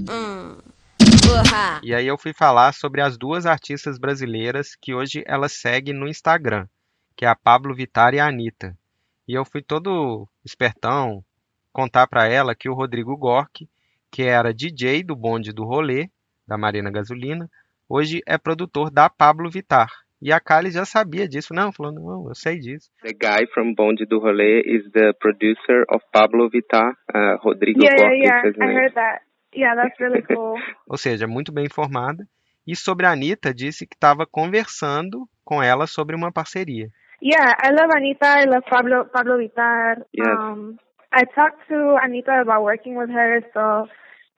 Uh-huh. 0.09 1.81
E 1.83 1.93
aí 1.93 2.07
eu 2.07 2.17
fui 2.17 2.33
falar 2.33 2.73
sobre 2.73 3.01
as 3.01 3.19
duas 3.19 3.47
artistas 3.47 3.99
brasileiras 3.99 4.77
que 4.81 4.95
hoje 4.95 5.25
ela 5.27 5.49
segue 5.49 5.93
no 5.93 6.07
Instagram, 6.07 6.69
que 7.17 7.25
é 7.25 7.29
a 7.29 7.35
Pablo 7.35 7.75
Vittar 7.75 8.15
e 8.15 8.21
a 8.21 8.29
Anitta. 8.29 8.79
E 9.27 9.35
eu 9.35 9.45
fui 9.45 9.61
todo 9.61 10.29
espertão 10.45 11.25
contar 11.73 12.07
pra 12.07 12.29
ela 12.29 12.55
que 12.55 12.69
o 12.69 12.75
Rodrigo 12.75 13.17
Gork, 13.17 13.69
que 14.09 14.23
era 14.23 14.55
DJ 14.55 15.03
do 15.03 15.17
bonde 15.17 15.53
do 15.53 15.65
rolê, 15.65 16.09
da 16.47 16.57
Marina 16.57 16.93
Gasolina, 16.93 17.51
hoje 17.95 18.21
é 18.27 18.37
produtor 18.37 18.91
da 18.91 19.09
Pablo 19.09 19.49
Vittar. 19.51 19.89
E 20.21 20.33
a 20.33 20.41
Kali 20.41 20.71
já 20.71 20.85
sabia 20.85 21.29
disso. 21.29 21.53
Não, 21.55 21.71
falou, 21.71 21.93
não, 21.93 22.29
eu 22.29 22.35
sei 22.35 22.59
disso. 22.59 22.91
The 23.03 23.13
guy 23.13 23.47
from 23.53 23.75
Bonde 23.75 24.07
do 24.07 24.19
Rolê 24.19 24.63
is 24.65 24.91
the 24.93 25.13
producer 25.21 25.85
of 25.91 26.03
Pablo 26.13 26.49
Vittar, 26.49 26.93
uh, 27.15 27.37
Rodrigo 27.43 27.83
Yeah, 27.85 27.97
yeah, 27.97 28.17
is 28.17 28.25
yeah. 28.25 28.49
his 28.49 28.55
I 28.57 28.67
name. 28.67 28.75
heard 28.81 28.95
that. 28.95 29.21
Yeah, 29.55 29.77
that's 29.77 30.01
really 30.01 30.23
cool. 30.35 30.57
Ou 30.89 30.97
seja, 30.97 31.27
muito 31.27 31.53
bem 31.53 31.67
informada. 31.67 32.25
E 32.67 32.75
sobre 32.75 33.05
a 33.07 33.11
Anitta, 33.13 33.53
disse 33.53 33.87
que 33.87 33.95
estava 33.95 34.27
conversando 34.27 35.29
com 35.45 35.63
ela 35.63 35.87
sobre 35.87 36.17
uma 36.17 36.33
parceria. 36.33 36.89
Yeah, 37.23 37.53
I 37.63 37.71
love 37.73 37.93
Anita. 37.95 38.27
I 38.41 38.47
love 38.47 38.65
Pablo 38.69 39.05
Pablo 39.13 39.37
Vitar. 39.39 39.99
Yes. 40.17 40.27
Um, 40.41 40.77
I 41.13 41.27
talked 41.27 41.69
to 41.69 41.97
Anita 42.03 42.41
about 42.41 42.63
working 42.65 42.97
with 42.97 43.11
her, 43.11 43.43
so 43.53 43.87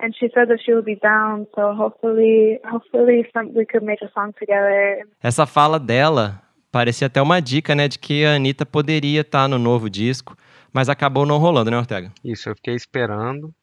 and 0.00 0.12
she 0.14 0.28
said 0.32 0.48
that 0.48 0.62
she 0.64 0.72
would 0.72 0.84
be 0.84 0.96
down. 0.96 1.46
So 1.54 1.72
hopefully, 1.74 2.60
hopefully, 2.64 3.28
some 3.32 3.52
we 3.54 3.64
could 3.64 3.84
make 3.84 4.02
a 4.04 4.10
song 4.12 4.32
together. 4.38 5.06
Essa 5.22 5.46
fala 5.46 5.78
dela 5.78 6.42
parecia 6.70 7.06
até 7.06 7.20
uma 7.22 7.40
dica, 7.40 7.74
né? 7.74 7.88
De 7.88 7.98
que 7.98 8.24
a 8.24 8.34
Anitta 8.34 8.66
poderia 8.66 9.22
estar 9.22 9.48
no 9.48 9.58
novo 9.58 9.88
disco, 9.88 10.36
mas 10.72 10.88
acabou 10.88 11.24
não 11.24 11.38
rolando, 11.38 11.70
né, 11.70 11.78
Ortega? 11.78 12.12
Isso, 12.24 12.48
eu 12.48 12.56
fiquei 12.56 12.74
esperando, 12.74 13.54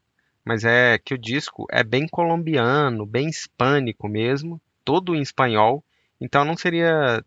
mas 0.44 0.64
é 0.64 0.98
que 0.98 1.14
o 1.14 1.18
disco 1.18 1.66
é 1.72 1.84
bem 1.84 2.08
colombiano, 2.08 3.06
bem 3.06 3.28
hispânico 3.28 4.08
mesmo, 4.08 4.60
todo 4.84 5.16
em 5.16 5.22
espanhol, 5.22 5.84
então 6.20 6.44
não 6.44 6.58
seria. 6.58 7.24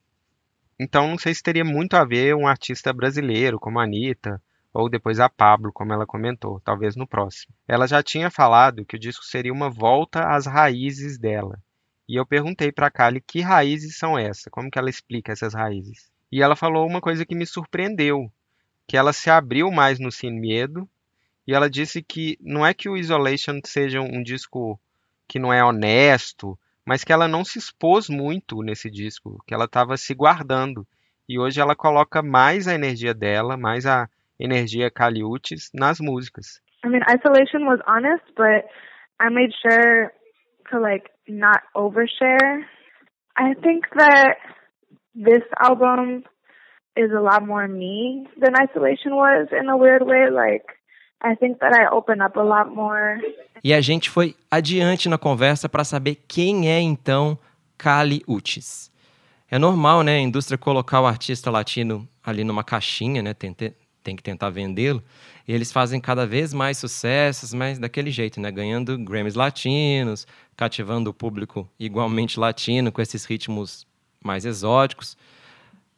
Então 0.79 1.09
não 1.09 1.17
sei 1.17 1.33
se 1.33 1.43
teria 1.43 1.65
muito 1.65 1.95
a 1.95 2.05
ver 2.05 2.35
um 2.35 2.47
artista 2.47 2.93
brasileiro 2.93 3.59
como 3.59 3.79
a 3.79 3.85
Anitta, 3.85 4.43
ou 4.77 4.91
depois 4.91 5.19
a 5.19 5.29
Pablo, 5.29 5.73
como 5.73 5.93
ela 5.93 6.07
comentou, 6.07 6.61
talvez 6.61 6.95
no 6.95 7.07
próximo. 7.07 7.55
Ela 7.67 7.87
já 7.87 8.03
tinha 8.03 8.31
falado 8.31 8.85
que 8.85 8.97
o 8.97 8.99
disco 8.99 9.25
seria 9.25 9.53
uma 9.53 9.71
volta 9.71 10.29
às 10.29 10.45
raízes 10.45 11.19
dela. 11.19 11.59
E 12.07 12.15
eu 12.15 12.27
perguntei 12.27 12.71
para 12.71 12.91
Kali 12.91 13.21
que 13.21 13.41
raízes 13.41 13.97
são 13.97 14.19
essas, 14.19 14.45
como 14.51 14.71
que 14.71 14.79
ela 14.79 14.91
explica 14.91 15.33
essas 15.33 15.55
raízes. 15.55 16.11
E 16.31 16.43
ela 16.43 16.55
falou 16.55 16.87
uma 16.87 17.01
coisa 17.01 17.25
que 17.25 17.35
me 17.35 17.47
surpreendeu, 17.47 18.31
que 18.87 18.97
ela 18.97 19.13
se 19.13 19.31
abriu 19.31 19.71
mais 19.71 19.99
no 19.99 20.13
Sin 20.13 20.33
Medo, 20.33 20.89
e 21.47 21.55
ela 21.55 21.71
disse 21.71 22.03
que 22.03 22.37
não 22.41 22.65
é 22.65 22.75
que 22.75 22.89
o 22.89 22.97
Isolation 22.97 23.61
seja 23.65 24.01
um 24.01 24.23
disco 24.23 24.79
que 25.27 25.39
não 25.39 25.53
é 25.53 25.65
honesto, 25.65 26.59
mas 26.85 27.03
que 27.03 27.13
ela 27.13 27.27
não 27.27 27.45
se 27.45 27.59
expôs 27.59 28.09
muito 28.09 28.63
nesse 28.63 28.91
disco, 28.91 29.43
que 29.47 29.55
ela 29.55 29.65
estava 29.65 29.97
se 29.97 30.13
guardando. 30.15 30.87
E 31.29 31.39
hoje 31.39 31.61
ela 31.61 31.75
coloca 31.75 32.23
mais 32.23 32.69
a 32.69 32.75
energia 32.75 33.15
dela, 33.15 33.57
mais 33.57 33.87
a 33.87 34.09
energia 34.39 34.91
Caliutes 34.91 35.71
nas 35.75 35.99
músicas. 36.01 36.61
I 36.85 36.89
mean, 36.89 37.03
isolation 37.09 37.67
was 37.67 37.81
honest, 37.87 38.25
but 38.37 38.65
I 39.19 39.31
made 39.31 39.53
sure 39.63 40.13
to 40.71 40.81
like 40.81 41.11
not 41.29 41.63
overshare. 41.75 42.65
I 43.37 43.55
think 43.55 43.87
that 43.97 44.37
this 45.15 45.43
album 45.59 46.25
is 46.97 47.11
a 47.13 47.21
lot 47.21 47.47
more 47.47 47.69
me 47.69 48.27
than 48.41 48.55
isolation 48.57 49.15
was 49.15 49.49
in 49.53 49.69
a 49.69 49.77
weird 49.77 50.03
way. 50.07 50.31
Like, 50.31 50.65
I 51.21 51.35
think 51.35 51.59
that 51.61 51.73
I 51.75 51.95
open 51.95 52.21
up 52.21 52.37
a 52.37 52.43
lot 52.43 52.75
more. 52.75 53.19
E 53.65 53.73
a 53.73 53.81
gente 53.81 54.11
foi 54.11 54.35
adiante 54.51 55.09
na 55.09 55.19
conversa 55.19 55.69
para 55.69 55.85
saber 55.85 56.17
quem 56.29 56.71
é 56.71 56.81
então 56.81 57.39
Kali 57.77 58.23
Uchis. 58.27 58.91
É 59.51 59.59
normal, 59.59 60.03
né, 60.03 60.17
a 60.17 60.21
indústria 60.21 60.59
colocar 60.59 61.01
o 61.01 61.07
artista 61.07 61.51
latino 61.51 62.09
ali 62.25 62.43
numa 62.43 62.65
caixinha, 62.65 63.23
né, 63.23 63.33
tem, 64.07 64.15
te- 64.15 64.17
tem 64.17 64.17
que 64.17 64.23
tentar 64.23 64.51
vendê-lo. 64.51 65.03
E 65.47 65.53
eles 65.53 65.73
fazem 65.73 66.01
cada 66.01 66.27
vez 66.27 66.53
mais 66.55 66.79
sucessos, 66.79 67.53
mas 67.53 67.79
daquele 67.79 68.11
jeito, 68.11 68.41
né, 68.41 68.51
ganhando 68.51 68.99
Grammys 68.99 69.35
latinos, 69.35 70.27
cativando 70.57 71.11
o 71.11 71.15
público 71.15 71.69
igualmente 71.79 72.39
latino 72.39 72.93
com 72.93 73.03
esses 73.03 73.25
ritmos 73.25 73.87
mais 74.25 74.45
exóticos. 74.45 75.17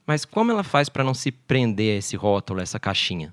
Mas 0.06 0.24
como 0.24 0.50
ela 0.50 0.64
faz 0.64 0.88
para 0.88 1.04
não 1.04 1.14
se 1.14 1.30
prender 1.30 1.94
a 1.94 1.98
esse 1.98 2.16
rótulo, 2.16 2.60
a 2.60 2.62
essa 2.62 2.78
caixinha? 2.78 3.32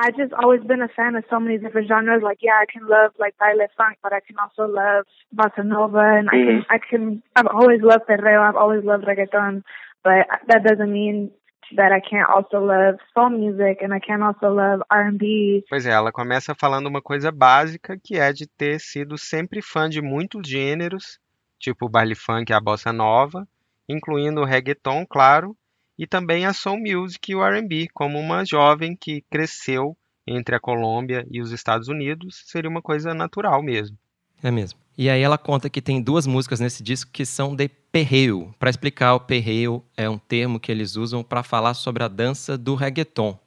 I 0.00 0.12
just 0.16 0.32
always 0.32 0.62
been 0.62 0.80
a 0.80 0.88
fan 0.88 1.16
of 1.16 1.24
so 1.28 1.40
many 1.40 1.58
different 1.58 1.88
genres. 1.88 2.22
Like, 2.22 2.38
yeah, 2.40 2.62
I 2.62 2.66
can 2.66 2.86
love 2.86 3.12
like 3.18 3.36
baile 3.38 3.68
funk, 3.76 3.98
but 4.00 4.12
I 4.12 4.20
can 4.20 4.36
also 4.38 4.66
love 4.72 5.06
bossa 5.34 5.64
nova, 5.64 5.98
and 5.98 6.28
I 6.28 6.36
can, 6.36 6.66
I 6.70 6.78
can. 6.78 7.22
I've 7.34 7.48
always 7.48 7.82
loved 7.82 8.06
perreo. 8.06 8.40
I've 8.40 8.56
always 8.56 8.84
loved 8.84 9.04
reggaeton, 9.04 9.64
but 10.04 10.26
that 10.46 10.62
doesn't 10.62 10.92
mean 10.92 11.32
that 11.76 11.92
I 11.92 12.00
can't 12.00 12.28
also 12.28 12.58
love 12.58 12.98
soul 13.12 13.30
music 13.30 13.84
and 13.84 13.94
I 13.94 14.00
can 14.00 14.22
also 14.22 14.48
love 14.48 14.82
R&B. 14.90 15.64
Pois 15.68 15.86
é, 15.86 15.90
ela 15.90 16.12
começa 16.12 16.54
falando 16.54 16.86
uma 16.86 17.02
coisa 17.02 17.30
básica, 17.30 17.98
que 18.02 18.16
é 18.16 18.32
de 18.32 18.46
ter 18.46 18.80
sido 18.80 19.16
sempre 19.18 19.62
fã 19.62 19.88
de 19.88 20.00
muitos 20.00 20.48
gêneros, 20.48 21.18
tipo 21.58 21.86
o 21.86 21.88
baile 21.88 22.14
funk 22.14 22.50
e 22.50 22.54
a 22.54 22.60
bossa 22.60 22.92
nova, 22.92 23.46
incluindo 23.88 24.40
o 24.40 24.44
reggaeton, 24.44 25.06
claro, 25.06 25.56
e 25.98 26.06
também 26.06 26.46
a 26.46 26.52
soul 26.52 26.78
music 26.78 27.32
e 27.32 27.34
o 27.34 27.44
R&B, 27.44 27.88
como 27.92 28.18
uma 28.18 28.44
jovem 28.44 28.96
que 28.96 29.22
cresceu 29.30 29.96
entre 30.26 30.54
a 30.54 30.60
Colômbia 30.60 31.26
e 31.30 31.40
os 31.40 31.52
Estados 31.52 31.88
Unidos, 31.88 32.42
seria 32.46 32.70
uma 32.70 32.82
coisa 32.82 33.14
natural 33.14 33.62
mesmo. 33.62 33.96
É 34.42 34.50
mesmo. 34.50 34.78
E 34.96 35.08
aí 35.08 35.22
ela 35.22 35.38
conta 35.38 35.70
que 35.70 35.80
tem 35.80 36.02
duas 36.02 36.26
músicas 36.26 36.58
nesse 36.58 36.82
disco 36.82 37.10
que 37.12 37.24
são 37.24 37.54
de 37.54 37.68
perreo. 37.68 38.52
Para 38.58 38.70
explicar, 38.70 39.14
o 39.14 39.20
perreo 39.20 39.84
é 39.96 40.08
um 40.08 40.18
termo 40.18 40.58
que 40.58 40.72
eles 40.72 40.96
usam 40.96 41.22
para 41.22 41.42
falar 41.42 41.74
sobre 41.74 42.02
a 42.02 42.08
dança 42.08 42.58
do 42.58 42.74
reggaeton. 42.74 43.38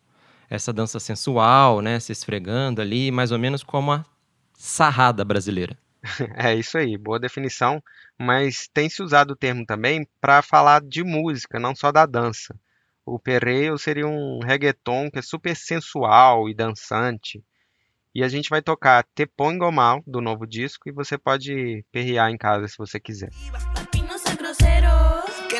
Essa 0.49 0.71
dança 0.71 0.99
sensual, 0.99 1.81
né, 1.81 1.99
se 1.99 2.11
esfregando 2.11 2.81
ali, 2.81 3.11
mais 3.11 3.31
ou 3.31 3.39
menos 3.39 3.63
como 3.63 3.91
a 3.91 4.05
sarrada 4.53 5.25
brasileira. 5.25 5.77
É 6.35 6.55
isso 6.55 6.77
aí, 6.77 6.97
boa 6.97 7.19
definição, 7.19 7.81
mas 8.17 8.67
tem 8.73 8.89
se 8.89 9.03
usado 9.03 9.31
o 9.31 9.35
termo 9.35 9.65
também 9.65 10.07
para 10.19 10.41
falar 10.41 10.81
de 10.81 11.03
música, 11.03 11.59
não 11.59 11.75
só 11.75 11.91
da 11.91 12.05
dança. 12.05 12.55
O 13.05 13.19
perreo 13.19 13.77
seria 13.77 14.07
um 14.07 14.39
reggaeton 14.39 15.11
que 15.11 15.19
é 15.19 15.21
super 15.21 15.55
sensual 15.55 16.49
e 16.49 16.53
dançante. 16.53 17.43
E 18.13 18.23
a 18.23 18.27
gente 18.27 18.49
vai 18.49 18.61
tocar 18.61 19.05
Te 19.15 19.25
Pongo 19.25 19.71
Mal, 19.71 20.03
do 20.05 20.19
novo 20.19 20.45
disco, 20.45 20.89
e 20.89 20.91
você 20.91 21.17
pode 21.17 21.85
perrear 21.93 22.29
em 22.29 22.37
casa 22.37 22.67
se 22.67 22.77
você 22.77 22.99
quiser. 22.99 23.29
Que 25.47 25.59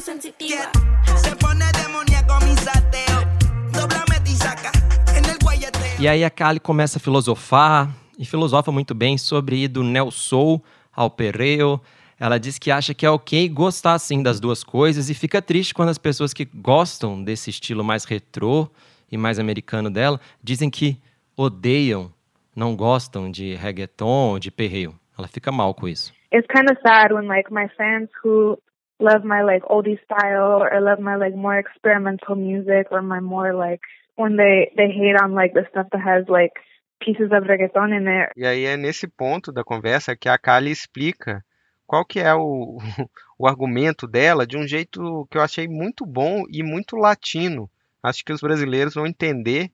sensitiva. 0.00 0.70
Se 1.16 1.34
pone 1.36 1.64
demoníaco 1.72 2.44
mi 2.44 2.54
sateo. 2.56 3.24
Doblame 3.72 4.20
y 4.26 4.36
saca 4.36 4.72
en 5.16 5.24
el 5.24 5.38
guayeteo. 5.38 6.00
E 6.00 6.06
aí 6.06 6.22
a 6.22 6.30
Kali 6.30 6.60
começa 6.60 6.98
a 6.98 7.00
filosofar, 7.00 7.88
e 8.18 8.26
filosofa 8.26 8.70
muito 8.70 8.94
bem 8.94 9.16
sobre 9.16 9.56
ir 9.56 9.68
do 9.68 9.82
neo 9.82 10.10
soul 10.10 10.62
ao 10.92 11.08
perreo. 11.08 11.80
Ela 12.18 12.38
diz 12.38 12.58
que 12.58 12.70
acha 12.70 12.94
que 12.94 13.06
é 13.06 13.10
ok 13.10 13.48
gostar 13.48 13.94
assim 13.94 14.22
das 14.22 14.38
duas 14.38 14.62
coisas 14.62 15.10
e 15.10 15.14
fica 15.14 15.42
triste 15.42 15.74
quando 15.74 15.88
as 15.88 15.98
pessoas 15.98 16.32
que 16.32 16.44
gostam 16.44 17.22
desse 17.22 17.50
estilo 17.50 17.82
mais 17.82 18.04
retrô 18.04 18.68
e 19.10 19.16
mais 19.16 19.38
americano 19.38 19.90
dela 19.90 20.20
dizem 20.42 20.70
que 20.70 20.98
odeiam, 21.36 22.12
não 22.54 22.76
gostam 22.76 23.30
de 23.30 23.54
reggaeton, 23.54 24.38
de 24.38 24.50
perreo. 24.50 24.94
Ela 25.18 25.28
fica 25.28 25.52
mal 25.52 25.74
com 25.74 25.88
isso. 25.88 26.12
It's 26.32 26.46
kind 26.46 26.70
of 26.70 26.78
sad 26.82 27.12
when 27.12 27.28
like 27.28 27.52
my 27.52 27.68
fans 27.76 28.08
who 28.24 28.58
love 28.98 29.26
my 29.26 29.42
like 29.42 29.64
oldie 29.66 29.98
style 30.04 30.62
or 30.62 30.80
love 30.80 31.02
my 31.02 31.16
like 31.16 31.36
more 31.36 31.58
experimental 31.58 32.36
music 32.36 32.88
or 32.90 33.02
my 33.02 33.20
more 33.20 33.52
like 33.52 33.80
when 34.16 34.36
they 34.36 34.70
they 34.76 34.88
hate 34.88 35.16
on 35.22 35.34
like 35.34 35.52
the 35.54 35.66
stuff 35.68 35.88
that 35.92 36.00
has 36.00 36.24
like 36.28 36.52
pieces 37.00 37.30
of 37.32 37.46
reggaeton 37.46 37.92
in 37.92 38.08
it 38.08 38.32
E 38.36 38.46
aí 38.46 38.64
é 38.64 38.76
nesse 38.76 39.06
ponto 39.06 39.52
da 39.52 39.62
conversa 39.62 40.16
que 40.16 40.28
a 40.28 40.38
Kali 40.38 40.70
explica 40.70 41.44
qual 41.86 42.04
que 42.04 42.20
é 42.20 42.34
o, 42.34 42.78
o 43.38 43.46
argumento 43.46 44.06
dela 44.06 44.46
de 44.46 44.56
um 44.56 44.66
jeito 44.66 45.26
que 45.30 45.36
eu 45.36 45.42
achei 45.42 45.68
muito 45.68 46.06
bom 46.06 46.44
e 46.48 46.62
muito 46.62 46.96
latino. 46.96 47.70
Acho 48.02 48.24
que 48.24 48.32
os 48.32 48.40
brasileiros 48.40 48.94
vão 48.94 49.06
entender 49.06 49.70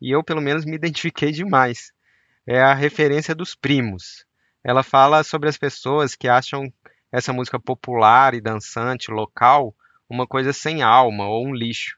e 0.00 0.10
eu 0.10 0.22
pelo 0.22 0.40
menos 0.40 0.64
me 0.64 0.74
identifiquei 0.76 1.32
demais. 1.32 1.92
É 2.46 2.60
a 2.60 2.74
referência 2.74 3.34
dos 3.34 3.54
primos. 3.54 4.26
Ela 4.64 4.82
fala 4.82 5.22
sobre 5.22 5.48
as 5.48 5.56
pessoas 5.56 6.14
que 6.14 6.28
acham 6.28 6.72
essa 7.10 7.32
música 7.32 7.58
popular 7.58 8.34
e 8.34 8.40
dançante 8.40 9.10
local 9.10 9.74
uma 10.08 10.26
coisa 10.26 10.52
sem 10.52 10.82
alma 10.82 11.26
ou 11.26 11.46
um 11.46 11.54
lixo. 11.54 11.96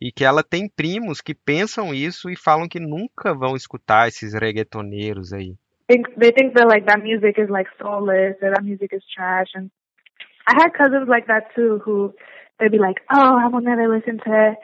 E 0.00 0.10
que 0.10 0.24
ela 0.24 0.42
tem 0.42 0.68
primos 0.68 1.20
que 1.20 1.34
pensam 1.34 1.94
isso 1.94 2.28
e 2.28 2.36
falam 2.36 2.68
que 2.68 2.80
nunca 2.80 3.32
vão 3.34 3.56
escutar 3.56 4.08
esses 4.08 4.34
reggaetoneiros 4.34 5.32
aí. 5.32 5.56
Think 5.88 6.06
they 6.16 6.30
think 6.30 6.54
that 6.54 6.68
like 6.68 6.86
that 6.86 7.02
music 7.02 7.38
is 7.38 7.48
like 7.50 7.68
soulless 7.80 8.36
or 8.42 8.50
that 8.50 8.64
music 8.64 8.92
is 8.92 9.02
trash 9.14 9.48
and 9.54 9.70
I 10.46 10.54
had 10.60 10.72
cousins 10.74 11.08
like 11.08 11.26
that 11.26 11.54
too 11.54 11.80
who 11.84 12.14
they'd 12.58 12.70
be 12.70 12.78
like, 12.78 13.00
Oh, 13.10 13.38
I 13.38 13.48
will 13.48 13.62
never 13.62 13.88
listen 13.88 14.18
to 14.18 14.56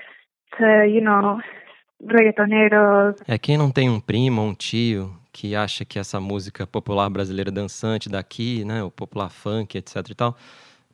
to, 0.58 0.86
you 0.86 1.00
know, 1.00 1.40
reggaetoneros 2.02 3.16
É 3.26 3.38
quem 3.38 3.56
não 3.56 3.70
tem 3.70 3.88
um 3.88 4.00
primo 4.00 4.42
ou 4.42 4.48
um 4.48 4.54
tio 4.54 5.14
que 5.32 5.54
acha 5.54 5.84
que 5.84 5.98
essa 5.98 6.20
música 6.20 6.66
popular 6.66 7.08
brasileira 7.08 7.50
dançante 7.50 8.08
daqui, 8.08 8.64
né, 8.64 8.82
o 8.82 8.90
popular 8.90 9.30
funk, 9.30 9.78
etc 9.78 9.96
e 10.10 10.14
tal, 10.14 10.36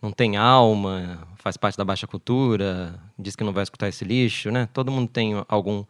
não 0.01 0.13
tem 0.13 0.37
alma, 0.37 1.27
faz 1.37 1.57
parte 1.57 1.79
da 1.79 1.85
baixa 1.85 2.07
cultura, 2.07 2.95
diz 3.19 3.35
que 3.35 3.43
não 3.43 3.53
vai 3.53 3.63
escutar 3.63 3.89
esse 3.89 4.05
lixo, 4.05 4.51
né? 4.51 4.69
Todo 4.73 4.93
mundo 4.93 5.09
tem 5.11 5.33
algum 5.49 5.85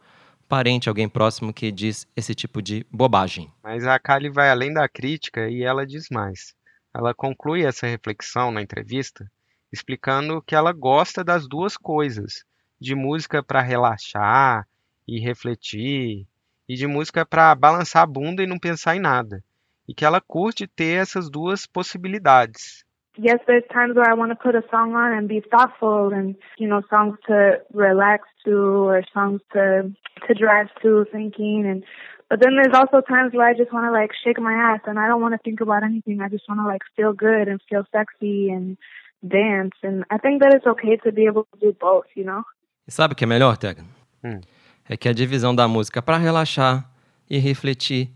parente, 0.47 0.89
alguém 0.89 1.09
próximo 1.09 1.53
que 1.53 1.71
diz 1.71 2.07
esse 2.15 2.33
tipo 2.33 2.61
de 2.61 2.85
bobagem. 2.91 3.51
Mas 3.63 3.85
a 3.85 3.99
Kali 3.99 4.29
vai 4.29 4.49
além 4.49 4.73
da 4.73 4.87
crítica 4.87 5.49
e 5.49 5.63
ela 5.63 5.85
diz 5.85 6.07
mais. 6.09 6.55
Ela 6.95 7.13
conclui 7.13 7.63
essa 7.63 7.85
reflexão 7.85 8.51
na 8.51 8.61
entrevista 8.61 9.29
explicando 9.71 10.41
que 10.41 10.55
ela 10.55 10.71
gosta 10.71 11.23
das 11.23 11.47
duas 11.47 11.75
coisas, 11.75 12.43
de 12.79 12.95
música 12.95 13.43
para 13.43 13.61
relaxar 13.61 14.67
e 15.07 15.19
refletir, 15.19 16.27
e 16.67 16.75
de 16.75 16.87
música 16.87 17.25
para 17.25 17.53
balançar 17.55 18.03
a 18.03 18.07
bunda 18.07 18.43
e 18.43 18.47
não 18.47 18.59
pensar 18.59 18.95
em 18.95 18.99
nada. 18.99 19.43
E 19.87 19.93
que 19.93 20.03
ela 20.03 20.19
curte 20.19 20.67
ter 20.67 21.01
essas 21.01 21.29
duas 21.29 21.65
possibilidades. 21.65 22.83
Yes, 23.17 23.39
there's 23.47 23.63
times 23.71 23.95
where 23.95 24.09
I 24.09 24.13
want 24.13 24.31
to 24.31 24.35
put 24.35 24.55
a 24.55 24.63
song 24.69 24.93
on 24.93 25.11
and 25.11 25.27
be 25.27 25.41
thoughtful 25.51 26.13
and, 26.13 26.35
you 26.57 26.67
know, 26.67 26.81
songs 26.89 27.17
to 27.27 27.61
relax 27.73 28.27
to 28.45 28.51
or 28.87 29.03
songs 29.13 29.41
to, 29.53 29.91
to 30.27 30.33
drive 30.33 30.67
to 30.81 31.05
thinking 31.11 31.65
and, 31.67 31.83
but 32.29 32.39
then 32.41 32.55
there's 32.55 32.75
also 32.75 33.01
times 33.01 33.33
where 33.33 33.47
I 33.47 33.53
just 33.53 33.71
want 33.71 33.85
to 33.85 33.91
like 33.91 34.11
shake 34.23 34.39
my 34.39 34.53
ass 34.53 34.81
and 34.85 34.99
I 34.99 35.07
don't 35.07 35.21
want 35.21 35.33
to 35.33 35.39
think 35.43 35.61
about 35.61 35.83
anything. 35.83 36.19
I 36.21 36.27
just 36.27 36.47
want 36.49 36.59
to 36.59 36.67
like 36.67 36.81
feel 36.95 37.13
good 37.13 37.47
and 37.47 37.61
feel 37.69 37.83
sexy 37.91 38.49
and 38.49 38.77
dance. 39.25 39.75
And 39.81 40.03
I 40.09 40.17
think 40.17 40.41
that 40.41 40.53
it's 40.53 40.67
okay 40.67 40.97
to 40.97 41.11
be 41.11 41.25
able 41.25 41.47
to 41.53 41.59
do 41.59 41.73
both, 41.79 42.05
you 42.15 42.25
know? 42.25 42.43
E 42.85 42.91
sabe 42.91 43.13
o 43.13 43.15
que 43.15 43.23
é 43.23 43.27
melhor, 43.27 43.57
Tega? 43.57 43.83
Hum. 44.23 44.41
É 44.89 44.95
que 44.97 45.09
a 45.09 45.13
divisão 45.13 45.55
da 45.55 45.67
música 45.67 46.01
para 46.01 46.17
relaxar 46.17 46.89
e 47.29 47.37
refletir 47.37 48.09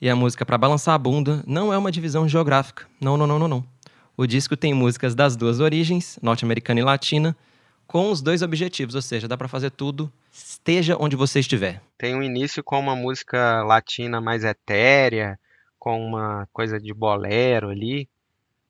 e 0.00 0.08
a 0.08 0.16
música 0.16 0.44
para 0.44 0.58
balançar 0.58 0.94
a 0.94 0.98
bunda 0.98 1.42
não 1.46 1.72
é 1.72 1.78
uma 1.78 1.92
divisão 1.92 2.28
geográfica. 2.28 2.86
Não, 3.00 3.16
não, 3.16 3.26
não, 3.26 3.38
não, 3.38 3.48
não. 3.48 3.71
O 4.22 4.26
disco 4.26 4.56
tem 4.56 4.72
músicas 4.72 5.16
das 5.16 5.34
duas 5.34 5.58
origens, 5.58 6.16
norte-americana 6.22 6.78
e 6.78 6.84
latina, 6.84 7.36
com 7.88 8.08
os 8.08 8.22
dois 8.22 8.40
objetivos, 8.40 8.94
ou 8.94 9.02
seja, 9.02 9.26
dá 9.26 9.36
para 9.36 9.48
fazer 9.48 9.72
tudo, 9.72 10.12
esteja 10.32 10.96
onde 10.96 11.16
você 11.16 11.40
estiver. 11.40 11.82
Tem 11.98 12.14
um 12.14 12.22
início 12.22 12.62
com 12.62 12.78
uma 12.78 12.94
música 12.94 13.64
latina 13.64 14.20
mais 14.20 14.44
etérea, 14.44 15.36
com 15.76 16.00
uma 16.00 16.46
coisa 16.52 16.78
de 16.78 16.94
bolero 16.94 17.70
ali, 17.70 18.08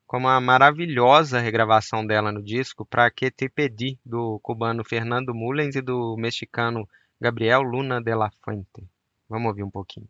com 0.06 0.16
uma 0.16 0.40
maravilhosa 0.40 1.38
regravação 1.38 2.06
dela 2.06 2.32
no 2.32 2.42
disco 2.42 2.86
para 2.86 3.10
Que 3.10 3.30
Te 3.30 3.46
Pedi, 3.46 3.98
do 4.02 4.40
cubano 4.42 4.82
Fernando 4.82 5.34
Mullens 5.34 5.76
e 5.76 5.82
do 5.82 6.16
mexicano 6.16 6.88
Gabriel 7.20 7.60
Luna 7.60 8.00
de 8.00 8.14
la 8.14 8.30
Fuente. 8.42 8.88
Vamos 9.28 9.48
ouvir 9.48 9.64
um 9.64 9.70
pouquinho. 9.70 10.08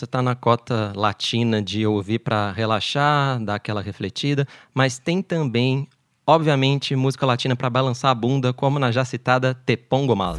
É, 0.00 0.02
essa 0.02 0.06
tá 0.06 0.22
na 0.22 0.34
cota 0.34 0.92
latina 0.96 1.60
de 1.60 1.86
ouvir 1.86 2.20
para 2.20 2.52
relaxar, 2.52 3.38
dar 3.44 3.56
aquela 3.56 3.82
refletida, 3.82 4.46
mas 4.72 4.98
tem 4.98 5.20
também, 5.20 5.86
obviamente, 6.26 6.96
música 6.96 7.26
latina 7.26 7.54
para 7.54 7.68
balançar 7.68 8.10
a 8.10 8.14
bunda, 8.14 8.50
como 8.50 8.78
na 8.78 8.90
já 8.90 9.04
citada 9.04 9.54
Te 9.54 9.76
Pongo 9.76 10.16
Mal. 10.16 10.36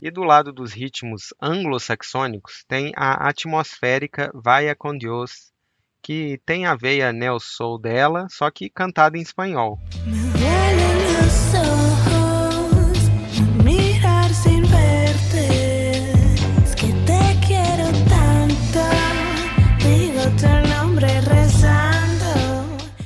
E 0.00 0.10
do 0.10 0.24
lado 0.24 0.52
dos 0.52 0.72
ritmos 0.72 1.32
anglo-saxônicos 1.40 2.64
tem 2.66 2.92
a 2.96 3.28
atmosférica 3.28 4.32
Vaya 4.34 4.74
con 4.74 4.98
Dios, 4.98 5.51
que 6.02 6.40
tem 6.44 6.66
a 6.66 6.74
veia 6.74 7.12
neo-soul 7.12 7.78
dela, 7.78 8.26
só 8.28 8.50
que 8.50 8.68
cantada 8.68 9.16
em 9.16 9.22
espanhol. 9.22 9.78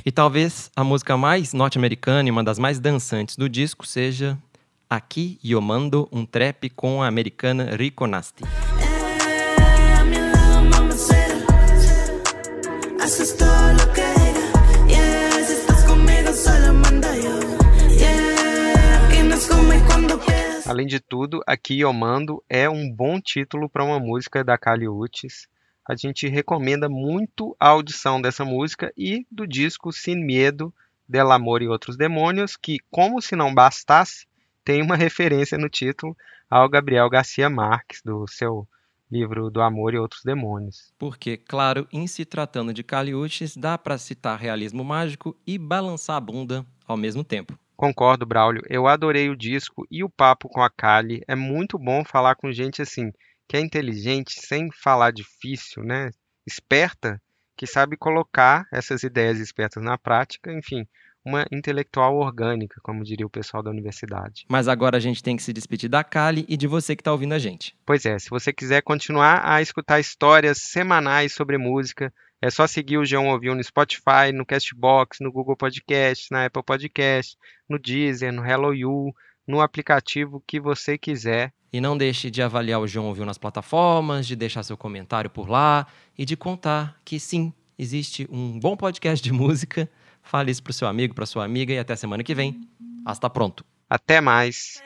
E 0.03 0.11
talvez 0.11 0.71
a 0.73 0.85
música 0.85 1.17
mais 1.17 1.53
norte-americana 1.53 2.29
e 2.29 2.31
uma 2.31 2.43
das 2.43 2.57
mais 2.57 2.79
dançantes 2.79 3.35
do 3.35 3.49
disco 3.49 3.85
seja 3.85 4.37
Aqui 4.89 5.37
Eu 5.43 5.59
Mando 5.59 6.07
um 6.13 6.25
Trap 6.25 6.69
com 6.69 7.03
a 7.03 7.07
americana 7.07 7.75
Rico 7.75 8.07
Nasty. 8.07 8.45
Além 20.67 20.85
de 20.85 20.99
tudo, 20.99 21.41
aqui 21.47 21.79
Eu 21.79 21.93
Mando 21.93 22.43
é 22.49 22.69
um 22.69 22.93
bom 22.93 23.21
título 23.21 23.69
para 23.69 23.85
uma 23.85 23.97
música 23.97 24.43
da 24.43 24.57
Kali 24.57 24.89
Uchis. 24.89 25.47
A 25.87 25.95
gente 25.95 26.27
recomenda 26.27 26.89
muito 26.89 27.55
a 27.57 27.69
audição 27.69 28.21
dessa 28.21 28.43
música 28.43 28.91
e 28.97 29.25
do 29.31 29.47
disco 29.47 29.93
Sin 29.93 30.17
Miedo, 30.17 30.73
Del 31.07 31.31
Amor 31.31 31.61
e 31.61 31.69
Outros 31.69 31.95
Demônios, 31.95 32.57
que, 32.57 32.79
como 32.91 33.21
se 33.21 33.37
não 33.37 33.55
bastasse, 33.55 34.27
tem 34.65 34.81
uma 34.81 34.97
referência 34.99 35.57
no 35.57 35.69
título 35.69 36.13
ao 36.49 36.67
Gabriel 36.67 37.09
Garcia 37.09 37.49
Marques, 37.49 38.01
do 38.03 38.27
seu 38.27 38.67
livro 39.11 39.49
Do 39.49 39.61
Amor 39.61 39.93
e 39.93 39.97
Outros 39.97 40.21
Demônios. 40.23 40.91
Porque, 40.97 41.37
claro, 41.37 41.87
em 41.91 42.07
se 42.07 42.25
tratando 42.25 42.73
de 42.73 42.83
Caliutes, 42.83 43.55
dá 43.55 43.77
para 43.77 43.97
citar 43.97 44.39
realismo 44.39 44.83
mágico 44.83 45.35
e 45.45 45.57
balançar 45.57 46.17
a 46.17 46.21
bunda 46.21 46.65
ao 46.85 46.97
mesmo 46.97 47.23
tempo. 47.23 47.57
Concordo, 47.75 48.25
Braulio. 48.25 48.63
Eu 48.67 48.87
adorei 48.87 49.29
o 49.29 49.35
disco 49.35 49.85
e 49.91 50.03
o 50.03 50.09
papo 50.09 50.49
com 50.49 50.61
a 50.61 50.69
Kali. 50.69 51.21
É 51.27 51.35
muito 51.35 51.77
bom 51.77 52.03
falar 52.03 52.35
com 52.35 52.51
gente 52.51 52.81
assim, 52.81 53.11
que 53.47 53.55
é 53.55 53.59
inteligente, 53.59 54.33
sem 54.39 54.69
falar 54.71 55.11
difícil, 55.11 55.83
né? 55.83 56.09
Esperta, 56.45 57.21
que 57.55 57.67
sabe 57.67 57.95
colocar 57.95 58.67
essas 58.71 59.03
ideias 59.03 59.39
espertas 59.39 59.83
na 59.83 59.97
prática, 59.97 60.51
enfim, 60.51 60.87
uma 61.27 61.45
intelectual 61.51 62.15
orgânica, 62.15 62.79
como 62.81 63.03
diria 63.03 63.25
o 63.25 63.29
pessoal 63.29 63.61
da 63.61 63.69
universidade. 63.69 64.45
Mas 64.47 64.69
agora 64.69 64.95
a 64.95 64.99
gente 64.99 65.21
tem 65.21 65.35
que 65.35 65.43
se 65.43 65.51
despedir 65.51 65.89
da 65.89 66.01
Kali 66.03 66.45
e 66.47 66.55
de 66.55 66.67
você 66.67 66.95
que 66.95 67.01
está 67.01 67.11
ouvindo 67.11 67.33
a 67.33 67.39
gente. 67.39 67.75
Pois 67.85 68.05
é, 68.05 68.17
se 68.17 68.29
você 68.29 68.53
quiser 68.53 68.81
continuar 68.81 69.41
a 69.43 69.61
escutar 69.61 69.99
histórias 69.99 70.59
semanais 70.59 71.33
sobre 71.33 71.57
música, 71.57 72.13
é 72.41 72.49
só 72.49 72.65
seguir 72.65 72.97
o 72.97 73.05
João 73.05 73.27
Ouviu 73.27 73.53
no 73.53 73.63
Spotify, 73.63 74.31
no 74.33 74.45
Castbox, 74.45 75.19
no 75.19 75.31
Google 75.31 75.57
Podcast, 75.57 76.31
na 76.31 76.45
Apple 76.45 76.63
Podcast, 76.63 77.35
no 77.67 77.77
Deezer, 77.77 78.31
no 78.31 78.45
Hello 78.45 78.73
You, 78.73 79.13
no 79.45 79.59
aplicativo 79.59 80.41
que 80.47 80.61
você 80.61 80.97
quiser. 80.97 81.51
E 81.73 81.81
não 81.81 81.97
deixe 81.97 82.31
de 82.31 82.41
avaliar 82.41 82.79
o 82.79 82.87
João 82.87 83.07
Ouviu 83.07 83.25
nas 83.25 83.37
plataformas, 83.37 84.25
de 84.25 84.35
deixar 84.35 84.63
seu 84.63 84.77
comentário 84.77 85.29
por 85.29 85.49
lá 85.49 85.87
e 86.17 86.23
de 86.23 86.37
contar 86.37 86.97
que 87.03 87.19
sim, 87.19 87.51
existe 87.77 88.25
um 88.31 88.57
bom 88.57 88.77
podcast 88.77 89.21
de 89.21 89.33
música. 89.33 89.89
Fale 90.27 90.51
isso 90.51 90.61
pro 90.61 90.73
seu 90.73 90.87
amigo, 90.87 91.15
pra 91.15 91.25
sua 91.25 91.45
amiga 91.45 91.73
e 91.73 91.79
até 91.79 91.95
semana 91.95 92.23
que 92.23 92.35
vem. 92.35 92.61
Hasta 93.05 93.29
pronto. 93.29 93.63
Até 93.89 94.19
mais. 94.19 94.81